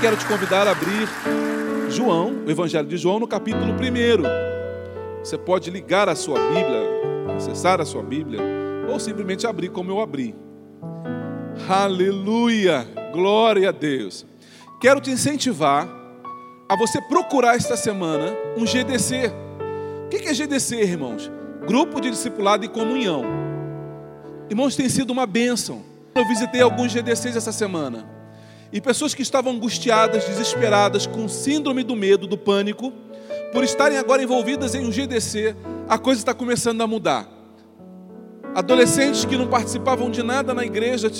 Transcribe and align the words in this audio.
Quero 0.00 0.16
te 0.16 0.24
convidar 0.24 0.66
a 0.66 0.70
abrir 0.70 1.06
João, 1.90 2.42
o 2.46 2.50
Evangelho 2.50 2.88
de 2.88 2.96
João, 2.96 3.20
no 3.20 3.28
capítulo 3.28 3.66
1. 3.74 3.76
Você 5.22 5.36
pode 5.36 5.70
ligar 5.70 6.08
a 6.08 6.14
sua 6.14 6.38
Bíblia, 6.38 7.36
acessar 7.36 7.82
a 7.82 7.84
sua 7.84 8.02
Bíblia, 8.02 8.40
ou 8.90 8.98
simplesmente 8.98 9.46
abrir 9.46 9.68
como 9.68 9.90
eu 9.90 10.00
abri. 10.00 10.34
Aleluia! 11.68 12.88
Glória 13.12 13.68
a 13.68 13.72
Deus. 13.72 14.24
Quero 14.80 15.02
te 15.02 15.10
incentivar 15.10 15.86
a 16.66 16.76
você 16.76 16.98
procurar 17.02 17.56
esta 17.56 17.76
semana 17.76 18.34
um 18.56 18.64
GDC. 18.64 19.30
O 20.06 20.08
que 20.08 20.28
é 20.28 20.32
GDC, 20.32 20.80
irmãos? 20.80 21.30
Grupo 21.66 22.00
de 22.00 22.08
Discipulado 22.08 22.64
e 22.64 22.68
Comunhão. 22.68 23.22
Irmãos, 24.48 24.74
tem 24.74 24.88
sido 24.88 25.10
uma 25.10 25.26
bênção. 25.26 25.82
Eu 26.14 26.26
visitei 26.26 26.62
alguns 26.62 26.90
GDCs 26.90 27.36
essa 27.36 27.52
semana. 27.52 28.19
E 28.72 28.80
pessoas 28.80 29.14
que 29.14 29.22
estavam 29.22 29.52
angustiadas, 29.52 30.24
desesperadas, 30.24 31.06
com 31.06 31.28
síndrome 31.28 31.82
do 31.82 31.96
medo, 31.96 32.26
do 32.26 32.38
pânico, 32.38 32.92
por 33.52 33.64
estarem 33.64 33.98
agora 33.98 34.22
envolvidas 34.22 34.74
em 34.74 34.86
um 34.86 34.92
GDC, 34.92 35.56
a 35.88 35.98
coisa 35.98 36.20
está 36.20 36.32
começando 36.32 36.80
a 36.80 36.86
mudar. 36.86 37.28
Adolescentes 38.54 39.24
que 39.24 39.36
não 39.36 39.48
participavam 39.48 40.10
de 40.10 40.22
nada 40.22 40.54
na 40.54 40.64
igreja, 40.64 41.10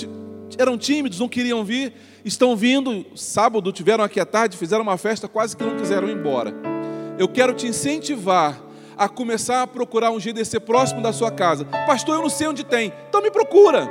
eram 0.57 0.77
tímidos, 0.77 1.19
não 1.19 1.27
queriam 1.27 1.63
vir, 1.63 1.93
estão 2.23 2.55
vindo. 2.55 3.05
Sábado 3.15 3.71
tiveram 3.71 4.03
aqui 4.03 4.19
à 4.19 4.25
tarde, 4.25 4.57
fizeram 4.57 4.83
uma 4.83 4.97
festa, 4.97 5.27
quase 5.27 5.55
que 5.55 5.63
não 5.63 5.77
quiseram 5.77 6.07
ir 6.07 6.13
embora. 6.13 6.53
Eu 7.17 7.27
quero 7.27 7.53
te 7.53 7.67
incentivar 7.67 8.61
a 8.97 9.09
começar 9.09 9.61
a 9.63 9.67
procurar 9.67 10.11
um 10.11 10.19
GDC 10.19 10.59
próximo 10.59 11.01
da 11.01 11.11
sua 11.11 11.31
casa. 11.31 11.65
Pastor, 11.87 12.15
eu 12.15 12.21
não 12.21 12.29
sei 12.29 12.47
onde 12.47 12.63
tem, 12.63 12.93
então 13.09 13.21
me 13.21 13.31
procura. 13.31 13.89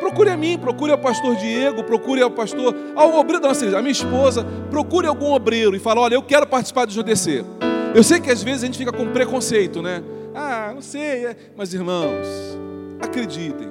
Procure 0.00 0.30
a 0.30 0.36
mim, 0.36 0.58
procure 0.58 0.92
ao 0.92 0.98
pastor 0.98 1.36
Diego, 1.36 1.82
procure 1.84 2.22
ao 2.22 2.30
pastor, 2.30 2.74
ao 2.94 3.14
obreiro 3.16 3.40
da 3.40 3.48
nossa 3.48 3.60
igreja, 3.60 3.78
a 3.78 3.82
minha 3.82 3.92
esposa, 3.92 4.44
procure 4.70 5.06
algum 5.06 5.32
obreiro 5.32 5.74
e 5.74 5.78
fala: 5.78 6.00
Olha, 6.00 6.14
eu 6.14 6.22
quero 6.22 6.46
participar 6.46 6.86
do 6.86 6.92
GDC. 6.92 7.44
Eu 7.94 8.02
sei 8.02 8.20
que 8.20 8.30
às 8.30 8.42
vezes 8.42 8.64
a 8.64 8.66
gente 8.66 8.78
fica 8.78 8.92
com 8.92 9.06
preconceito, 9.12 9.80
né? 9.80 10.02
Ah, 10.34 10.72
não 10.74 10.82
sei, 10.82 11.26
é. 11.26 11.36
mas 11.56 11.72
irmãos, 11.72 12.26
acreditem, 13.00 13.68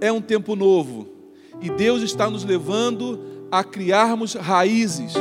é 0.00 0.12
um 0.12 0.20
tempo 0.20 0.54
novo 0.54 1.08
e 1.60 1.70
Deus 1.70 2.02
está 2.02 2.28
nos 2.28 2.44
levando 2.44 3.18
a 3.50 3.64
criarmos 3.64 4.34
raízes. 4.34 5.14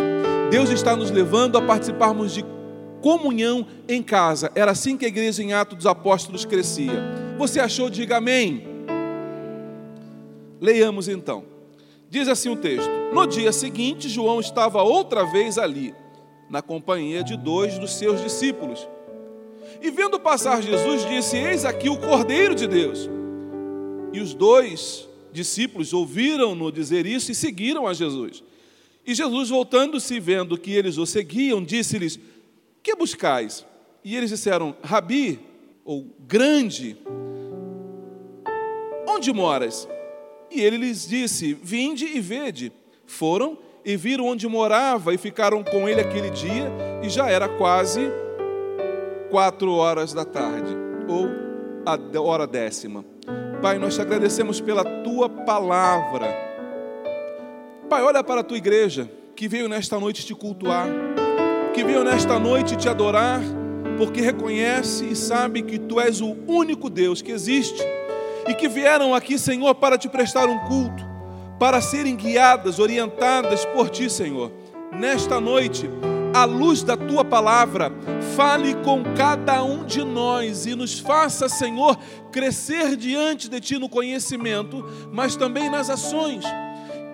Deus 0.52 0.70
está 0.70 0.96
nos 0.96 1.12
levando 1.12 1.58
a 1.58 1.62
participarmos 1.62 2.34
de 2.34 2.46
comunhão 3.02 3.66
em 3.88 4.02
casa. 4.02 4.52
Era 4.56 4.72
assim 4.72 4.98
que 4.98 5.06
a 5.06 5.08
igreja 5.08 5.42
em 5.42 5.54
Atos 5.54 5.78
dos 5.78 5.86
Apóstolos 5.86 6.46
crescia. 6.46 7.02
Você 7.38 7.60
achou? 7.60 7.90
Diga 7.90 8.18
amém. 8.18 8.75
Leiamos 10.66 11.08
então. 11.08 11.46
Diz 12.10 12.28
assim 12.28 12.50
o 12.50 12.56
texto: 12.56 12.90
No 13.14 13.28
dia 13.28 13.52
seguinte, 13.52 14.10
João 14.10 14.40
estava 14.40 14.82
outra 14.82 15.24
vez 15.24 15.60
ali, 15.60 15.94
na 16.50 16.60
companhia 16.60 17.24
de 17.24 17.38
dois 17.38 17.78
dos 17.78 17.94
seus 17.94 18.20
discípulos. 18.20 18.88
E 19.80 19.92
vendo 19.92 20.20
passar 20.20 20.64
Jesus, 20.64 21.08
disse: 21.08 21.38
Eis 21.38 21.66
aqui 21.66 21.88
o 21.88 21.98
Cordeiro 21.98 22.56
de 22.56 22.66
Deus. 22.66 23.08
E 24.12 24.20
os 24.20 24.34
dois 24.34 25.08
discípulos 25.32 25.94
ouviram-no 25.94 26.72
dizer 26.72 27.06
isso 27.06 27.32
e 27.32 27.36
seguiram 27.36 27.86
a 27.86 27.94
Jesus. 27.94 28.44
E 29.06 29.14
Jesus, 29.14 29.50
voltando-se, 29.50 30.20
vendo 30.20 30.58
que 30.58 30.72
eles 30.72 30.98
o 30.98 31.06
seguiam, 31.06 31.64
disse-lhes: 31.64 32.20
Que 32.82 32.96
buscais? 32.96 33.64
E 34.04 34.16
eles 34.16 34.32
disseram: 34.32 34.76
Rabi, 34.82 35.40
ou 35.84 36.08
grande, 36.28 36.98
onde 39.08 39.32
moras? 39.32 39.88
E 40.56 40.62
ele 40.62 40.78
lhes 40.78 41.06
disse: 41.06 41.54
Vinde 41.62 42.06
e 42.06 42.22
vede. 42.22 42.72
Foram 43.06 43.58
e 43.84 43.98
viram 43.98 44.26
onde 44.26 44.48
morava 44.48 45.14
e 45.14 45.18
ficaram 45.18 45.64
com 45.64 45.88
ele 45.88 46.00
aquele 46.02 46.32
dia, 46.32 46.72
e 47.04 47.10
já 47.10 47.30
era 47.30 47.48
quase 47.48 48.10
quatro 49.30 49.74
horas 49.74 50.12
da 50.12 50.26
tarde, 50.26 50.76
ou 51.08 51.30
a 51.86 52.22
hora 52.22 52.48
décima. 52.48 53.06
Pai, 53.62 53.78
nós 53.78 53.94
te 53.94 54.02
agradecemos 54.02 54.60
pela 54.60 54.84
tua 55.04 55.30
palavra. 55.30 56.34
Pai, 57.88 58.02
olha 58.02 58.24
para 58.24 58.42
a 58.42 58.44
tua 58.44 58.58
igreja 58.58 59.12
que 59.36 59.48
veio 59.48 59.68
nesta 59.68 60.00
noite 60.00 60.26
te 60.26 60.34
cultuar, 60.34 60.88
que 61.74 61.84
veio 61.84 62.04
nesta 62.04 62.40
noite 62.40 62.76
te 62.76 62.90
adorar, 62.90 63.42
porque 63.98 64.22
reconhece 64.22 65.06
e 65.06 65.16
sabe 65.16 65.62
que 65.62 65.78
tu 65.78 66.00
és 66.00 66.22
o 66.22 66.36
único 66.48 66.90
Deus 66.90 67.22
que 67.22 67.32
existe 67.32 67.84
e 68.48 68.54
que 68.54 68.68
vieram 68.68 69.14
aqui, 69.14 69.38
Senhor, 69.38 69.74
para 69.76 69.98
te 69.98 70.08
prestar 70.08 70.48
um 70.48 70.60
culto, 70.60 71.06
para 71.60 71.82
serem 71.82 72.16
guiadas, 72.16 72.80
orientadas 72.80 73.66
por 73.66 73.90
ti, 73.90 74.10
Senhor. 74.10 74.52
Nesta 74.92 75.40
noite, 75.40 75.90
à 76.34 76.46
luz 76.46 76.84
da 76.84 76.96
tua 76.96 77.24
palavra, 77.26 77.92
fale 78.36 78.76
com 78.76 79.04
cada 79.16 79.64
um 79.64 79.84
de 79.84 80.04
nós 80.04 80.66
e 80.66 80.76
nos 80.76 81.00
faça, 81.00 81.50
Senhor, 81.50 81.98
crescer 82.32 82.96
diante 82.96 83.50
de 83.50 83.60
ti 83.60 83.78
no 83.78 83.90
conhecimento, 83.90 84.86
mas 85.12 85.36
também 85.36 85.70
nas 85.70 85.90
ações 85.90 86.44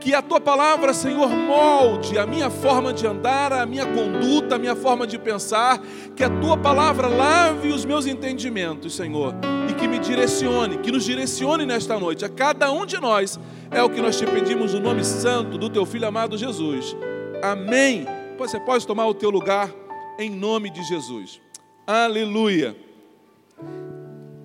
que 0.02 0.16
a 0.16 0.22
tua 0.22 0.42
palavra, 0.42 0.96
Senhor, 0.96 1.30
molde 1.30 2.18
a 2.18 2.26
minha 2.26 2.50
forma 2.50 2.92
de 2.92 3.06
andar, 3.06 3.54
a 3.54 3.68
minha 3.68 3.86
conduta, 3.86 4.56
a 4.56 4.60
minha 4.60 4.76
forma 4.76 5.06
de 5.06 5.20
pensar, 5.20 5.80
que 6.16 6.24
a 6.24 6.30
tua 6.42 6.58
palavra 6.58 7.08
lave 7.08 7.70
os 7.70 7.86
meus 7.86 8.08
entendimentos, 8.08 8.96
Senhor, 8.96 9.36
e 9.70 9.74
que 9.76 9.88
me 9.88 10.00
direcione, 10.00 10.80
que 10.80 10.92
nos 10.92 11.06
direcione 11.06 11.68
nesta 11.68 12.00
noite, 12.00 12.26
a 12.26 12.30
cada 12.30 12.72
um 12.72 12.84
de 12.84 13.00
nós, 13.00 13.40
é 13.70 13.82
o 13.84 13.90
que 13.90 14.02
nós 14.02 14.18
te 14.18 14.26
pedimos 14.26 14.74
no 14.74 14.80
nome 14.80 15.06
santo 15.06 15.56
do 15.56 15.70
teu 15.70 15.86
filho 15.86 16.08
amado 16.08 16.36
Jesus. 16.36 16.98
Amém. 17.44 18.08
Você 18.40 18.60
pode 18.60 18.88
tomar 18.88 19.06
o 19.06 19.14
teu 19.14 19.30
lugar 19.30 19.72
em 20.18 20.32
nome 20.32 20.72
de 20.72 20.84
Jesus. 20.84 21.40
Aleluia. 21.86 22.76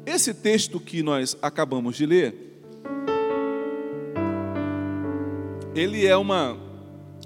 Esse 0.05 0.35
texto 0.35 0.79
que 0.79 1.03
nós 1.03 1.35
acabamos 1.41 1.97
de 1.97 2.05
ler, 2.05 2.46
ele 5.77 6.07
é 6.07 6.17
uma. 6.17 6.57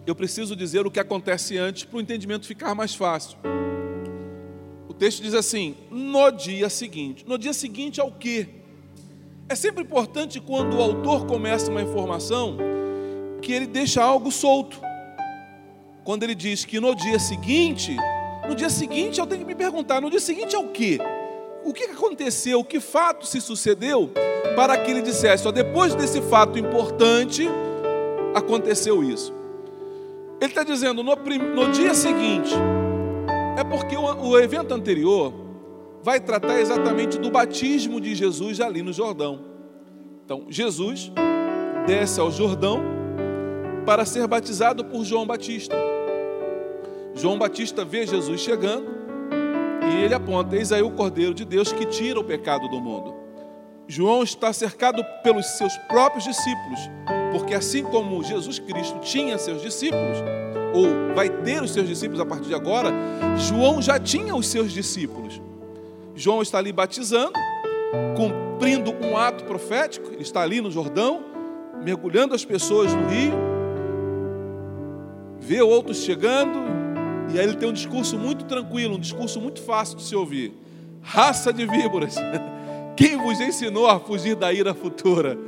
Eu 0.04 0.14
preciso 0.14 0.56
dizer 0.56 0.84
o 0.84 0.90
que 0.90 0.98
acontece 0.98 1.56
antes 1.56 1.84
para 1.84 1.98
o 1.98 2.00
entendimento 2.00 2.46
ficar 2.46 2.74
mais 2.74 2.94
fácil. 2.94 3.38
O 4.88 4.92
texto 4.92 5.22
diz 5.22 5.34
assim: 5.34 5.76
no 5.88 6.30
dia 6.32 6.68
seguinte. 6.68 7.24
No 7.26 7.38
dia 7.38 7.52
seguinte 7.52 8.00
ao 8.00 8.10
quê? 8.10 8.48
É 9.48 9.54
sempre 9.54 9.82
importante 9.82 10.40
quando 10.40 10.76
o 10.76 10.82
autor 10.82 11.26
começa 11.26 11.70
uma 11.70 11.82
informação 11.82 12.56
que 13.40 13.52
ele 13.52 13.66
deixa 13.66 14.02
algo 14.02 14.32
solto. 14.32 14.80
Quando 16.02 16.24
ele 16.24 16.34
diz 16.34 16.64
que 16.64 16.80
no 16.80 16.94
dia 16.94 17.20
seguinte, 17.20 17.96
no 18.48 18.54
dia 18.54 18.70
seguinte 18.70 19.20
eu 19.20 19.26
tenho 19.26 19.42
que 19.42 19.46
me 19.46 19.54
perguntar: 19.54 20.00
no 20.00 20.10
dia 20.10 20.20
seguinte 20.20 20.56
é 20.56 20.58
o 20.58 20.68
quê? 20.68 20.98
O 21.64 21.72
que 21.72 21.84
aconteceu? 21.84 22.64
Que 22.64 22.80
fato 22.80 23.26
se 23.26 23.40
sucedeu 23.40 24.10
para 24.56 24.76
que 24.78 24.90
ele 24.90 25.02
dissesse: 25.02 25.46
ó, 25.46 25.52
depois 25.52 25.94
desse 25.94 26.20
fato 26.22 26.58
importante 26.58 27.48
aconteceu 28.34 29.02
isso. 29.02 29.32
Ele 30.40 30.50
está 30.50 30.62
dizendo 30.62 31.02
no, 31.02 31.14
no, 31.14 31.70
dia 31.70 31.94
seguinte, 31.94 32.54
é 33.58 33.64
porque 33.64 33.96
o, 33.96 34.02
o 34.02 34.38
evento 34.38 34.72
anterior 34.72 35.32
vai 36.02 36.18
tratar 36.18 36.60
exatamente 36.60 37.18
do 37.18 37.30
batismo 37.30 38.00
de 38.00 38.14
Jesus 38.14 38.60
ali 38.60 38.82
no 38.82 38.92
Jordão. 38.92 39.44
Então, 40.24 40.46
Jesus 40.48 41.12
desce 41.86 42.20
ao 42.20 42.30
Jordão 42.30 42.80
para 43.84 44.04
ser 44.04 44.26
batizado 44.26 44.84
por 44.84 45.04
João 45.04 45.26
Batista. 45.26 45.76
João 47.14 47.38
Batista 47.38 47.84
vê 47.84 48.06
Jesus 48.06 48.40
chegando 48.40 48.86
e 49.92 50.04
ele 50.04 50.14
aponta: 50.14 50.56
Eis 50.56 50.72
aí 50.72 50.82
o 50.82 50.92
Cordeiro 50.92 51.34
de 51.34 51.44
Deus 51.44 51.72
que 51.72 51.84
tira 51.84 52.18
o 52.18 52.24
pecado 52.24 52.68
do 52.68 52.80
mundo. 52.80 53.14
João 53.86 54.22
está 54.22 54.52
cercado 54.52 55.04
pelos 55.22 55.44
seus 55.58 55.76
próprios 55.88 56.24
discípulos 56.24 56.80
porque 57.30 57.54
assim 57.54 57.82
como 57.82 58.22
Jesus 58.22 58.58
Cristo 58.58 58.98
tinha 59.00 59.38
seus 59.38 59.62
discípulos, 59.62 60.18
ou 60.74 61.14
vai 61.14 61.28
ter 61.28 61.62
os 61.62 61.72
seus 61.72 61.88
discípulos 61.88 62.20
a 62.20 62.26
partir 62.26 62.48
de 62.48 62.54
agora, 62.54 62.92
João 63.36 63.80
já 63.82 63.98
tinha 63.98 64.34
os 64.34 64.46
seus 64.46 64.72
discípulos. 64.72 65.40
João 66.14 66.42
está 66.42 66.58
ali 66.58 66.72
batizando, 66.72 67.32
cumprindo 68.16 68.94
um 69.04 69.16
ato 69.16 69.44
profético, 69.44 70.12
ele 70.12 70.22
está 70.22 70.42
ali 70.42 70.60
no 70.60 70.70
Jordão, 70.70 71.24
mergulhando 71.82 72.34
as 72.34 72.44
pessoas 72.44 72.94
no 72.94 73.08
rio, 73.08 73.32
vê 75.38 75.62
outros 75.62 75.98
chegando, 75.98 76.58
e 77.32 77.38
aí 77.38 77.44
ele 77.44 77.56
tem 77.56 77.68
um 77.68 77.72
discurso 77.72 78.18
muito 78.18 78.44
tranquilo, 78.44 78.96
um 78.96 79.00
discurso 79.00 79.40
muito 79.40 79.62
fácil 79.62 79.96
de 79.96 80.02
se 80.02 80.14
ouvir. 80.14 80.52
Raça 81.02 81.52
de 81.52 81.64
víboras, 81.64 82.16
quem 82.96 83.16
vos 83.16 83.40
ensinou 83.40 83.86
a 83.86 83.98
fugir 83.98 84.36
da 84.36 84.52
ira 84.52 84.74
futura? 84.74 85.38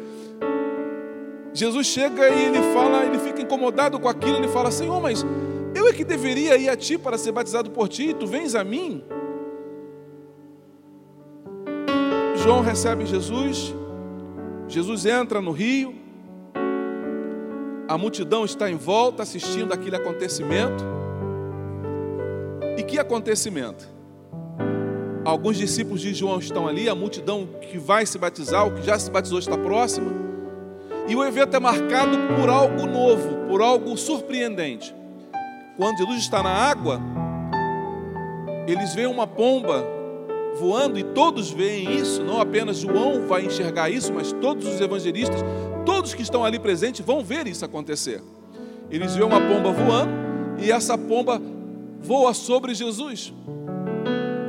Jesus 1.54 1.86
chega 1.86 2.28
e 2.30 2.46
ele 2.46 2.62
fala, 2.72 3.04
ele 3.04 3.18
fica 3.18 3.42
incomodado 3.42 4.00
com 4.00 4.08
aquilo, 4.08 4.36
ele 4.36 4.48
fala: 4.48 4.70
Senhor, 4.70 5.00
mas 5.00 5.24
eu 5.74 5.86
é 5.88 5.92
que 5.92 6.04
deveria 6.04 6.56
ir 6.56 6.68
a 6.68 6.76
ti 6.76 6.96
para 6.96 7.18
ser 7.18 7.32
batizado 7.32 7.70
por 7.70 7.88
ti, 7.88 8.10
e 8.10 8.14
tu 8.14 8.26
vens 8.26 8.54
a 8.54 8.64
mim? 8.64 9.04
João 12.42 12.60
recebe 12.60 13.06
Jesus, 13.06 13.74
Jesus 14.66 15.06
entra 15.06 15.40
no 15.40 15.52
rio, 15.52 15.94
a 17.86 17.98
multidão 17.98 18.44
está 18.44 18.70
em 18.70 18.76
volta 18.76 19.22
assistindo 19.22 19.72
aquele 19.72 19.96
acontecimento. 19.96 20.82
E 22.78 22.82
que 22.82 22.98
acontecimento? 22.98 23.86
Alguns 25.24 25.56
discípulos 25.56 26.00
de 26.00 26.14
João 26.14 26.38
estão 26.38 26.66
ali, 26.66 26.88
a 26.88 26.94
multidão 26.94 27.46
que 27.60 27.78
vai 27.78 28.06
se 28.06 28.18
batizar, 28.18 28.66
o 28.66 28.74
que 28.74 28.82
já 28.82 28.98
se 28.98 29.10
batizou 29.10 29.38
está 29.38 29.56
próxima. 29.56 30.31
E 31.12 31.14
o 31.14 31.22
evento 31.22 31.54
é 31.54 31.60
marcado 31.60 32.16
por 32.40 32.48
algo 32.48 32.86
novo, 32.86 33.46
por 33.46 33.60
algo 33.60 33.98
surpreendente. 33.98 34.94
Quando 35.76 35.98
Jesus 35.98 36.20
está 36.20 36.42
na 36.42 36.48
água, 36.48 36.98
eles 38.66 38.94
veem 38.94 39.08
uma 39.08 39.26
pomba 39.26 39.84
voando 40.58 40.98
e 40.98 41.04
todos 41.04 41.50
veem 41.50 41.96
isso, 41.96 42.22
não 42.22 42.40
apenas 42.40 42.78
João 42.78 43.26
vai 43.26 43.44
enxergar 43.44 43.90
isso, 43.90 44.10
mas 44.10 44.32
todos 44.32 44.66
os 44.66 44.80
evangelistas, 44.80 45.44
todos 45.84 46.14
que 46.14 46.22
estão 46.22 46.42
ali 46.46 46.58
presentes 46.58 47.04
vão 47.04 47.22
ver 47.22 47.46
isso 47.46 47.62
acontecer. 47.62 48.22
Eles 48.90 49.14
veem 49.14 49.26
uma 49.26 49.38
pomba 49.38 49.70
voando 49.70 50.12
e 50.60 50.72
essa 50.72 50.96
pomba 50.96 51.38
voa 52.00 52.32
sobre 52.32 52.72
Jesus. 52.72 53.34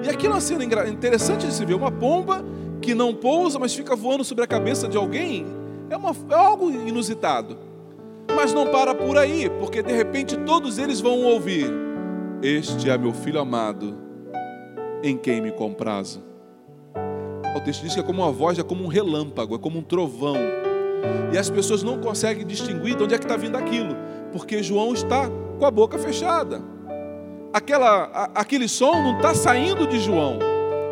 E 0.01 0.09
aquilo 0.09 0.31
é 0.31 0.35
uma 0.35 0.41
cena 0.41 0.63
interessante 0.63 1.45
de 1.45 1.53
se 1.53 1.65
ver, 1.65 1.73
uma 1.73 1.91
pomba 1.91 2.41
que 2.81 2.95
não 2.95 3.13
pousa, 3.13 3.59
mas 3.59 3.75
fica 3.75 3.97
voando 3.97 4.23
sobre 4.23 4.45
a 4.45 4.47
cabeça 4.47 4.87
de 4.87 4.95
alguém, 4.95 5.61
é, 5.93 5.97
uma, 5.97 6.11
é 6.29 6.35
algo 6.35 6.71
inusitado. 6.71 7.57
Mas 8.35 8.53
não 8.53 8.67
para 8.67 8.95
por 8.95 9.17
aí, 9.17 9.49
porque 9.59 9.83
de 9.83 9.93
repente 9.93 10.35
todos 10.37 10.77
eles 10.77 10.99
vão 10.99 11.23
ouvir: 11.23 11.71
Este 12.41 12.89
é 12.89 12.97
meu 12.97 13.13
filho 13.13 13.39
amado, 13.39 13.95
em 15.03 15.15
quem 15.17 15.39
me 15.39 15.51
comprazo. 15.51 16.23
O 17.55 17.61
texto 17.61 17.83
diz 17.83 17.93
que 17.93 17.99
é 17.99 18.03
como 18.03 18.23
uma 18.23 18.31
voz, 18.31 18.57
é 18.57 18.63
como 18.63 18.83
um 18.83 18.87
relâmpago, 18.87 19.55
é 19.55 19.59
como 19.59 19.77
um 19.77 19.83
trovão. 19.83 20.35
E 21.31 21.37
as 21.37 21.49
pessoas 21.49 21.83
não 21.83 21.99
conseguem 21.99 22.45
distinguir 22.45 22.95
de 22.95 23.03
onde 23.03 23.13
é 23.13 23.17
que 23.17 23.25
está 23.25 23.37
vindo 23.37 23.55
aquilo, 23.55 23.95
porque 24.31 24.63
João 24.63 24.93
está 24.93 25.29
com 25.59 25.65
a 25.65 25.69
boca 25.69 25.99
fechada. 25.99 26.61
Aquela, 27.53 28.05
a, 28.05 28.23
aquele 28.41 28.67
som 28.67 28.93
não 28.93 29.17
está 29.17 29.35
saindo 29.35 29.85
de 29.85 29.99
João. 29.99 30.39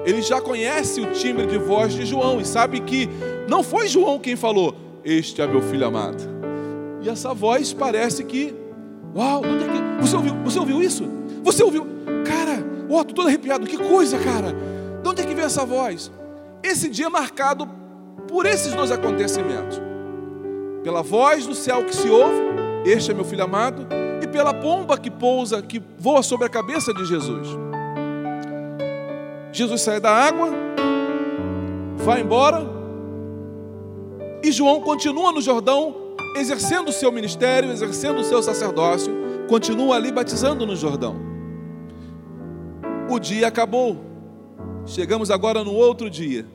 Ele 0.05 0.21
já 0.21 0.41
conhece 0.41 1.01
o 1.01 1.11
timbre 1.11 1.47
de 1.47 1.57
voz 1.57 1.93
de 1.93 2.05
João 2.05 2.39
e 2.39 2.45
sabe 2.45 2.81
que 2.81 3.09
não 3.47 3.63
foi 3.63 3.87
João 3.87 4.19
quem 4.19 4.35
falou, 4.35 4.75
este 5.03 5.41
é 5.41 5.47
meu 5.47 5.61
filho 5.61 5.85
amado. 5.85 6.21
E 7.01 7.09
essa 7.09 7.33
voz 7.33 7.73
parece 7.73 8.23
que, 8.23 8.53
uau, 9.15 9.41
onde 9.43 9.63
é 9.63 9.67
que, 9.67 10.01
você 10.01 10.15
ouviu, 10.15 10.35
você 10.43 10.59
ouviu 10.59 10.83
isso? 10.83 11.03
Você 11.43 11.63
ouviu? 11.63 11.85
Cara, 12.25 12.63
ó, 12.89 12.99
oh, 12.99 13.03
tô 13.03 13.13
todo 13.13 13.27
arrepiado, 13.27 13.65
que 13.65 13.77
coisa, 13.77 14.17
cara. 14.19 14.55
De 15.01 15.09
onde 15.09 15.21
é 15.21 15.25
que 15.25 15.33
vem 15.33 15.43
essa 15.43 15.65
voz? 15.65 16.11
Esse 16.63 16.89
dia 16.89 17.07
é 17.07 17.09
marcado 17.09 17.67
por 18.27 18.45
esses 18.45 18.73
dois 18.73 18.91
acontecimentos. 18.91 19.81
Pela 20.83 21.01
voz 21.01 21.45
do 21.45 21.55
céu 21.55 21.83
que 21.83 21.95
se 21.95 22.09
ouve, 22.09 22.39
este 22.85 23.11
é 23.11 23.13
meu 23.13 23.25
filho 23.25 23.43
amado, 23.43 23.87
e 24.21 24.27
pela 24.27 24.53
pomba 24.53 24.97
que 24.97 25.09
pousa, 25.09 25.61
que 25.61 25.81
voa 25.97 26.21
sobre 26.21 26.45
a 26.45 26.49
cabeça 26.49 26.93
de 26.93 27.05
Jesus. 27.05 27.47
Jesus 29.51 29.81
sai 29.81 29.99
da 29.99 30.11
água, 30.11 30.49
vai 31.97 32.21
embora, 32.21 32.65
e 34.43 34.51
João 34.51 34.81
continua 34.81 35.31
no 35.31 35.41
Jordão, 35.41 36.15
exercendo 36.35 36.89
o 36.89 36.91
seu 36.91 37.11
ministério, 37.11 37.71
exercendo 37.71 38.19
o 38.19 38.23
seu 38.23 38.41
sacerdócio, 38.41 39.13
continua 39.47 39.95
ali 39.95 40.11
batizando 40.11 40.65
no 40.65 40.75
Jordão. 40.75 41.15
O 43.09 43.19
dia 43.19 43.47
acabou, 43.47 43.97
chegamos 44.85 45.29
agora 45.29 45.63
no 45.63 45.73
outro 45.73 46.09
dia, 46.09 46.45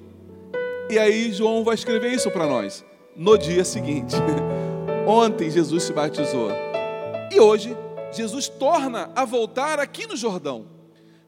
e 0.91 0.99
aí 0.99 1.33
João 1.33 1.63
vai 1.63 1.75
escrever 1.75 2.13
isso 2.13 2.31
para 2.31 2.47
nós, 2.47 2.85
no 3.15 3.37
dia 3.37 3.65
seguinte. 3.65 4.17
Ontem 5.07 5.51
Jesus 5.51 5.85
se 5.85 5.93
batizou, 5.93 6.51
e 7.33 7.39
hoje 7.39 7.77
Jesus 8.11 8.49
torna 8.49 9.11
a 9.15 9.25
voltar 9.25 9.79
aqui 9.79 10.07
no 10.07 10.17
Jordão. 10.17 10.77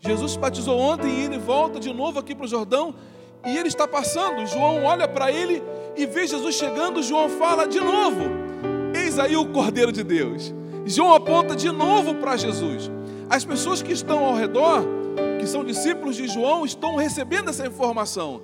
Jesus 0.01 0.33
se 0.33 0.39
batizou 0.39 0.79
ontem 0.79 1.09
e 1.09 1.25
ele 1.25 1.39
volta 1.39 1.81
de 1.81 1.93
novo 1.93 2.19
aqui 2.21 2.35
para 2.35 2.45
o 2.45 2.49
Jordão 2.49 2.95
e 3.45 3.57
ele 3.57 3.69
está 3.69 3.87
passando. 3.87 4.47
João 4.47 4.85
olha 4.85 5.09
para 5.09 5.31
ele 5.33 5.63
e 5.99 6.07
vê 6.07 6.27
Jesus 6.27 6.55
chegando. 6.55 7.03
João 7.03 7.29
fala 7.29 7.67
de 7.67 7.81
novo: 7.81 8.23
Eis 8.95 9.19
aí 9.19 9.37
o 9.37 9.47
Cordeiro 9.47 9.93
de 9.93 10.05
Deus. 10.05 10.55
João 10.87 11.13
aponta 11.13 11.55
de 11.55 11.71
novo 11.71 12.15
para 12.15 12.37
Jesus. 12.37 12.91
As 13.29 13.45
pessoas 13.45 13.83
que 13.83 13.93
estão 13.93 14.25
ao 14.25 14.35
redor, 14.35 14.87
que 15.39 15.47
são 15.47 15.65
discípulos 15.65 16.17
de 16.17 16.27
João, 16.29 16.65
estão 16.65 16.97
recebendo 16.97 17.51
essa 17.51 17.67
informação. 17.67 18.41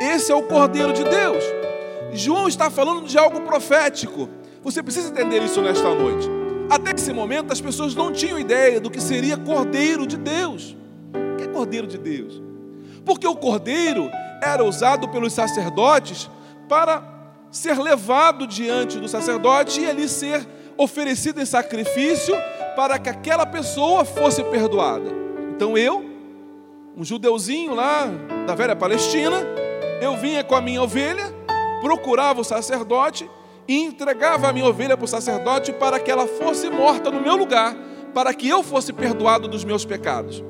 Esse 0.00 0.32
é 0.32 0.34
o 0.34 0.44
Cordeiro 0.44 0.92
de 0.92 1.04
Deus. 1.04 1.44
João 2.14 2.48
está 2.48 2.70
falando 2.70 3.06
de 3.06 3.18
algo 3.18 3.42
profético. 3.42 4.28
Você 4.62 4.82
precisa 4.82 5.08
entender 5.08 5.42
isso 5.42 5.60
nesta 5.60 5.92
noite. 5.94 6.28
Até 6.70 6.92
esse 6.92 7.12
momento, 7.12 7.52
as 7.52 7.60
pessoas 7.60 7.94
não 7.94 8.12
tinham 8.12 8.38
ideia 8.38 8.80
do 8.80 8.90
que 8.90 9.00
seria 9.00 9.36
Cordeiro 9.36 10.06
de 10.06 10.16
Deus. 10.16 10.76
O 11.12 11.36
que 11.36 11.44
é 11.44 11.48
Cordeiro 11.48 11.86
de 11.86 11.98
Deus? 11.98 12.40
Porque 13.04 13.26
o 13.26 13.36
Cordeiro 13.36 14.08
era 14.40 14.64
usado 14.64 15.08
pelos 15.08 15.32
sacerdotes 15.32 16.30
para 16.72 17.02
ser 17.50 17.78
levado 17.78 18.46
diante 18.46 18.98
do 18.98 19.06
sacerdote 19.06 19.82
e 19.82 19.86
ali 19.86 20.08
ser 20.08 20.48
oferecido 20.74 21.38
em 21.38 21.44
sacrifício 21.44 22.34
para 22.74 22.98
que 22.98 23.10
aquela 23.10 23.44
pessoa 23.44 24.06
fosse 24.06 24.42
perdoada. 24.44 25.10
Então 25.54 25.76
eu, 25.76 26.02
um 26.96 27.04
judeuzinho 27.04 27.74
lá 27.74 28.06
da 28.46 28.54
velha 28.54 28.74
Palestina, 28.74 29.36
eu 30.00 30.16
vinha 30.16 30.42
com 30.42 30.54
a 30.54 30.62
minha 30.62 30.82
ovelha, 30.82 31.24
procurava 31.82 32.40
o 32.40 32.44
sacerdote 32.44 33.28
e 33.68 33.78
entregava 33.78 34.48
a 34.48 34.52
minha 34.54 34.64
ovelha 34.64 34.96
para 34.96 35.04
o 35.04 35.08
sacerdote 35.08 35.74
para 35.74 36.00
que 36.00 36.10
ela 36.10 36.26
fosse 36.26 36.70
morta 36.70 37.10
no 37.10 37.20
meu 37.20 37.36
lugar, 37.36 37.76
para 38.14 38.32
que 38.32 38.48
eu 38.48 38.62
fosse 38.62 38.94
perdoado 38.94 39.46
dos 39.46 39.62
meus 39.62 39.84
pecados. 39.84 40.42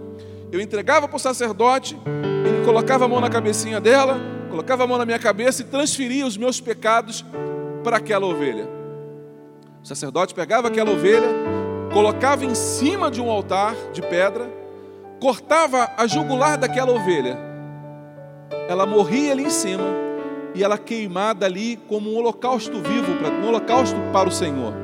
Eu 0.52 0.60
entregava 0.60 1.08
para 1.08 1.16
o 1.16 1.18
sacerdote, 1.18 1.98
ele 2.46 2.64
colocava 2.64 3.06
a 3.06 3.08
mão 3.08 3.20
na 3.20 3.28
cabecinha 3.28 3.80
dela, 3.80 4.20
colocava 4.52 4.84
a 4.84 4.86
mão 4.86 4.98
na 4.98 5.06
minha 5.06 5.18
cabeça 5.18 5.62
e 5.62 5.64
transferia 5.64 6.26
os 6.26 6.36
meus 6.36 6.60
pecados 6.60 7.24
para 7.82 7.96
aquela 7.96 8.26
ovelha. 8.26 8.68
O 9.82 9.86
sacerdote 9.86 10.34
pegava 10.34 10.68
aquela 10.68 10.90
ovelha, 10.90 11.26
colocava 11.90 12.44
em 12.44 12.54
cima 12.54 13.10
de 13.10 13.18
um 13.18 13.30
altar 13.30 13.74
de 13.94 14.02
pedra, 14.02 14.46
cortava 15.18 15.90
a 15.96 16.06
jugular 16.06 16.58
daquela 16.58 16.92
ovelha. 16.92 17.38
Ela 18.68 18.84
morria 18.84 19.32
ali 19.32 19.44
em 19.44 19.50
cima 19.50 19.84
e 20.54 20.62
ela 20.62 20.76
queimada 20.76 21.46
ali 21.46 21.78
como 21.88 22.12
um 22.12 22.18
holocausto 22.18 22.78
vivo, 22.78 23.10
um 23.42 23.48
holocausto 23.48 23.96
para 24.12 24.28
o 24.28 24.32
Senhor. 24.32 24.74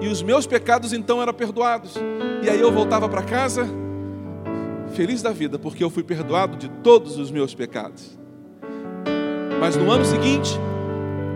E 0.00 0.06
os 0.06 0.22
meus 0.22 0.46
pecados 0.46 0.92
então 0.92 1.20
eram 1.20 1.34
perdoados. 1.34 1.96
E 2.40 2.48
aí 2.48 2.60
eu 2.60 2.70
voltava 2.70 3.08
para 3.08 3.22
casa 3.22 3.68
feliz 4.94 5.22
da 5.22 5.32
vida, 5.32 5.58
porque 5.58 5.82
eu 5.82 5.90
fui 5.90 6.04
perdoado 6.04 6.56
de 6.56 6.68
todos 6.68 7.18
os 7.18 7.32
meus 7.32 7.52
pecados. 7.52 8.21
Mas 9.62 9.76
no 9.76 9.88
ano 9.92 10.04
seguinte, 10.04 10.58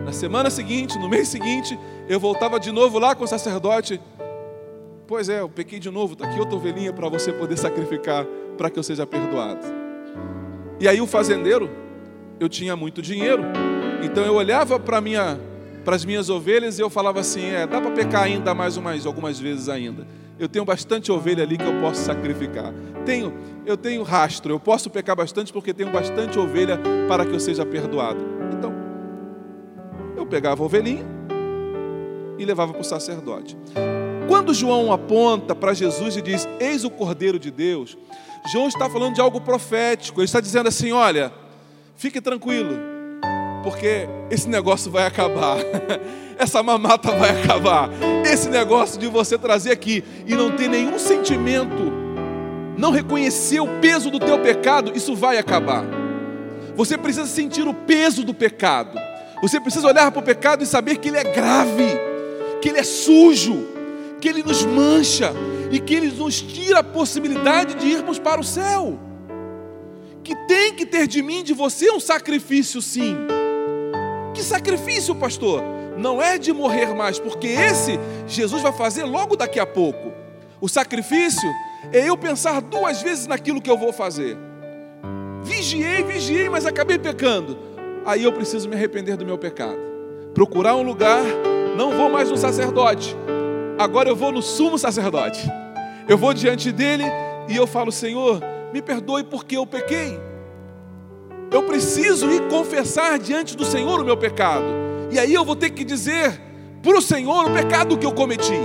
na 0.04 0.10
semana 0.10 0.50
seguinte, 0.50 0.98
no 0.98 1.08
mês 1.08 1.28
seguinte, 1.28 1.78
eu 2.08 2.18
voltava 2.18 2.58
de 2.58 2.72
novo 2.72 2.98
lá 2.98 3.14
com 3.14 3.22
o 3.22 3.26
sacerdote. 3.28 4.00
Pois 5.06 5.28
é, 5.28 5.42
eu 5.42 5.48
pequei 5.48 5.78
de 5.78 5.88
novo, 5.92 6.14
está 6.14 6.26
aqui 6.26 6.40
outra 6.40 6.56
ovelhinha 6.56 6.92
para 6.92 7.08
você 7.08 7.32
poder 7.32 7.56
sacrificar 7.56 8.26
para 8.58 8.68
que 8.68 8.80
eu 8.80 8.82
seja 8.82 9.06
perdoado. 9.06 9.64
E 10.80 10.88
aí 10.88 11.00
o 11.00 11.06
fazendeiro, 11.06 11.70
eu 12.40 12.48
tinha 12.48 12.74
muito 12.74 13.00
dinheiro, 13.00 13.44
então 14.02 14.24
eu 14.24 14.34
olhava 14.34 14.76
para 14.76 15.00
minha, 15.00 15.38
as 15.86 16.04
minhas 16.04 16.28
ovelhas 16.28 16.80
e 16.80 16.82
eu 16.82 16.90
falava 16.90 17.20
assim, 17.20 17.50
é, 17.50 17.64
dá 17.64 17.80
para 17.80 17.92
pecar 17.92 18.24
ainda 18.24 18.52
mais 18.52 18.76
umas 18.76 19.06
algumas 19.06 19.38
vezes 19.38 19.68
ainda. 19.68 20.04
Eu 20.38 20.48
tenho 20.48 20.64
bastante 20.64 21.10
ovelha 21.10 21.42
ali 21.42 21.56
que 21.56 21.64
eu 21.64 21.80
posso 21.80 22.02
sacrificar. 22.02 22.72
Tenho, 23.06 23.32
eu 23.64 23.76
tenho 23.76 24.02
rastro, 24.02 24.52
eu 24.52 24.60
posso 24.60 24.90
pecar 24.90 25.16
bastante 25.16 25.52
porque 25.52 25.72
tenho 25.72 25.90
bastante 25.90 26.38
ovelha 26.38 26.78
para 27.08 27.24
que 27.24 27.32
eu 27.32 27.40
seja 27.40 27.64
perdoado. 27.64 28.18
Então, 28.52 28.72
eu 30.16 30.26
pegava 30.26 30.62
a 30.62 30.66
ovelhinha 30.66 31.04
e 32.38 32.44
levava 32.44 32.72
para 32.72 32.82
o 32.82 32.84
sacerdote. 32.84 33.56
Quando 34.28 34.52
João 34.52 34.92
aponta 34.92 35.54
para 35.54 35.72
Jesus 35.72 36.16
e 36.16 36.22
diz: 36.22 36.46
Eis 36.60 36.84
o 36.84 36.90
Cordeiro 36.90 37.38
de 37.38 37.50
Deus, 37.50 37.96
João 38.52 38.68
está 38.68 38.90
falando 38.90 39.14
de 39.14 39.20
algo 39.20 39.40
profético. 39.40 40.20
Ele 40.20 40.26
está 40.26 40.40
dizendo 40.40 40.68
assim: 40.68 40.92
Olha, 40.92 41.32
fique 41.94 42.20
tranquilo, 42.20 42.76
porque 43.62 44.06
esse 44.30 44.48
negócio 44.48 44.90
vai 44.90 45.06
acabar. 45.06 45.58
Essa 46.38 46.62
mamata 46.62 47.12
vai 47.12 47.30
acabar. 47.30 47.88
Esse 48.32 48.48
negócio 48.48 48.98
de 48.98 49.06
você 49.06 49.38
trazer 49.38 49.70
aqui 49.70 50.02
e 50.26 50.34
não 50.34 50.50
ter 50.50 50.68
nenhum 50.68 50.98
sentimento, 50.98 51.92
não 52.76 52.90
reconhecer 52.90 53.60
o 53.60 53.68
peso 53.80 54.10
do 54.10 54.18
teu 54.18 54.38
pecado, 54.40 54.92
isso 54.96 55.14
vai 55.14 55.38
acabar. 55.38 55.84
Você 56.74 56.98
precisa 56.98 57.26
sentir 57.26 57.68
o 57.68 57.72
peso 57.72 58.24
do 58.24 58.34
pecado. 58.34 58.98
Você 59.40 59.60
precisa 59.60 59.86
olhar 59.86 60.10
para 60.10 60.20
o 60.20 60.24
pecado 60.24 60.64
e 60.64 60.66
saber 60.66 60.96
que 60.96 61.08
ele 61.08 61.18
é 61.18 61.24
grave, 61.24 61.88
que 62.60 62.68
ele 62.68 62.78
é 62.78 62.82
sujo, 62.82 63.64
que 64.20 64.28
ele 64.28 64.42
nos 64.42 64.64
mancha 64.64 65.32
e 65.70 65.78
que 65.78 65.94
ele 65.94 66.08
nos 66.08 66.42
tira 66.42 66.80
a 66.80 66.84
possibilidade 66.84 67.74
de 67.76 67.86
irmos 67.86 68.18
para 68.18 68.40
o 68.40 68.44
céu. 68.44 68.98
Que 70.24 70.34
tem 70.48 70.74
que 70.74 70.84
ter 70.84 71.06
de 71.06 71.22
mim, 71.22 71.44
de 71.44 71.54
você, 71.54 71.92
um 71.92 72.00
sacrifício, 72.00 72.82
sim. 72.82 73.16
Que 74.34 74.42
sacrifício, 74.42 75.14
pastor? 75.14 75.75
Não 75.96 76.20
é 76.20 76.38
de 76.38 76.52
morrer 76.52 76.94
mais, 76.94 77.18
porque 77.18 77.46
esse 77.48 77.98
Jesus 78.26 78.62
vai 78.62 78.72
fazer 78.72 79.04
logo 79.04 79.36
daqui 79.36 79.58
a 79.58 79.66
pouco. 79.66 80.12
O 80.60 80.68
sacrifício 80.68 81.48
é 81.92 82.08
eu 82.08 82.16
pensar 82.16 82.60
duas 82.60 83.02
vezes 83.02 83.26
naquilo 83.26 83.60
que 83.60 83.70
eu 83.70 83.78
vou 83.78 83.92
fazer. 83.92 84.36
Vigiei, 85.42 86.02
vigiei, 86.02 86.48
mas 86.48 86.66
acabei 86.66 86.98
pecando. 86.98 87.56
Aí 88.04 88.24
eu 88.24 88.32
preciso 88.32 88.68
me 88.68 88.74
arrepender 88.74 89.16
do 89.16 89.24
meu 89.24 89.38
pecado. 89.38 89.78
Procurar 90.34 90.76
um 90.76 90.82
lugar, 90.82 91.22
não 91.76 91.96
vou 91.96 92.10
mais 92.10 92.30
no 92.30 92.36
sacerdote, 92.36 93.16
agora 93.78 94.08
eu 94.08 94.16
vou 94.16 94.32
no 94.32 94.42
sumo 94.42 94.78
sacerdote. 94.78 95.40
Eu 96.08 96.16
vou 96.16 96.32
diante 96.34 96.70
dele 96.70 97.04
e 97.48 97.56
eu 97.56 97.66
falo: 97.66 97.90
Senhor, 97.90 98.40
me 98.72 98.82
perdoe 98.82 99.24
porque 99.24 99.56
eu 99.56 99.66
pequei. 99.66 100.18
Eu 101.50 101.62
preciso 101.62 102.30
ir 102.30 102.48
confessar 102.48 103.18
diante 103.18 103.56
do 103.56 103.64
Senhor 103.64 104.00
o 104.00 104.04
meu 104.04 104.16
pecado. 104.16 104.85
E 105.10 105.18
aí 105.18 105.32
eu 105.32 105.44
vou 105.44 105.56
ter 105.56 105.70
que 105.70 105.84
dizer 105.84 106.40
para 106.82 106.98
o 106.98 107.02
Senhor 107.02 107.46
o 107.46 107.52
pecado 107.52 107.96
que 107.96 108.06
eu 108.06 108.12
cometi. 108.12 108.58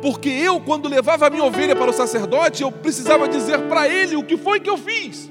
Porque 0.00 0.28
eu, 0.28 0.60
quando 0.60 0.88
levava 0.88 1.26
a 1.26 1.30
minha 1.30 1.44
ovelha 1.44 1.74
para 1.74 1.90
o 1.90 1.92
sacerdote, 1.92 2.62
eu 2.62 2.70
precisava 2.70 3.28
dizer 3.28 3.58
para 3.62 3.88
ele 3.88 4.16
o 4.16 4.22
que 4.22 4.36
foi 4.36 4.60
que 4.60 4.70
eu 4.70 4.78
fiz. 4.78 5.30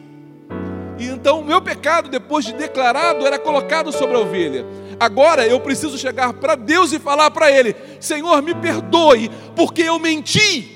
E 1.00 1.06
então 1.06 1.40
o 1.40 1.46
meu 1.46 1.62
pecado, 1.62 2.10
depois 2.10 2.44
de 2.44 2.54
declarado, 2.54 3.26
era 3.26 3.38
colocado 3.38 3.92
sobre 3.92 4.16
a 4.16 4.20
ovelha. 4.20 4.66
Agora 5.00 5.46
eu 5.46 5.60
preciso 5.60 5.98
chegar 5.98 6.34
para 6.34 6.56
Deus 6.56 6.92
e 6.92 7.00
falar 7.00 7.30
para 7.30 7.52
Ele: 7.52 7.76
Senhor, 8.00 8.42
me 8.42 8.56
perdoe 8.56 9.30
porque 9.56 9.84
eu 9.84 10.00
menti. 10.00 10.76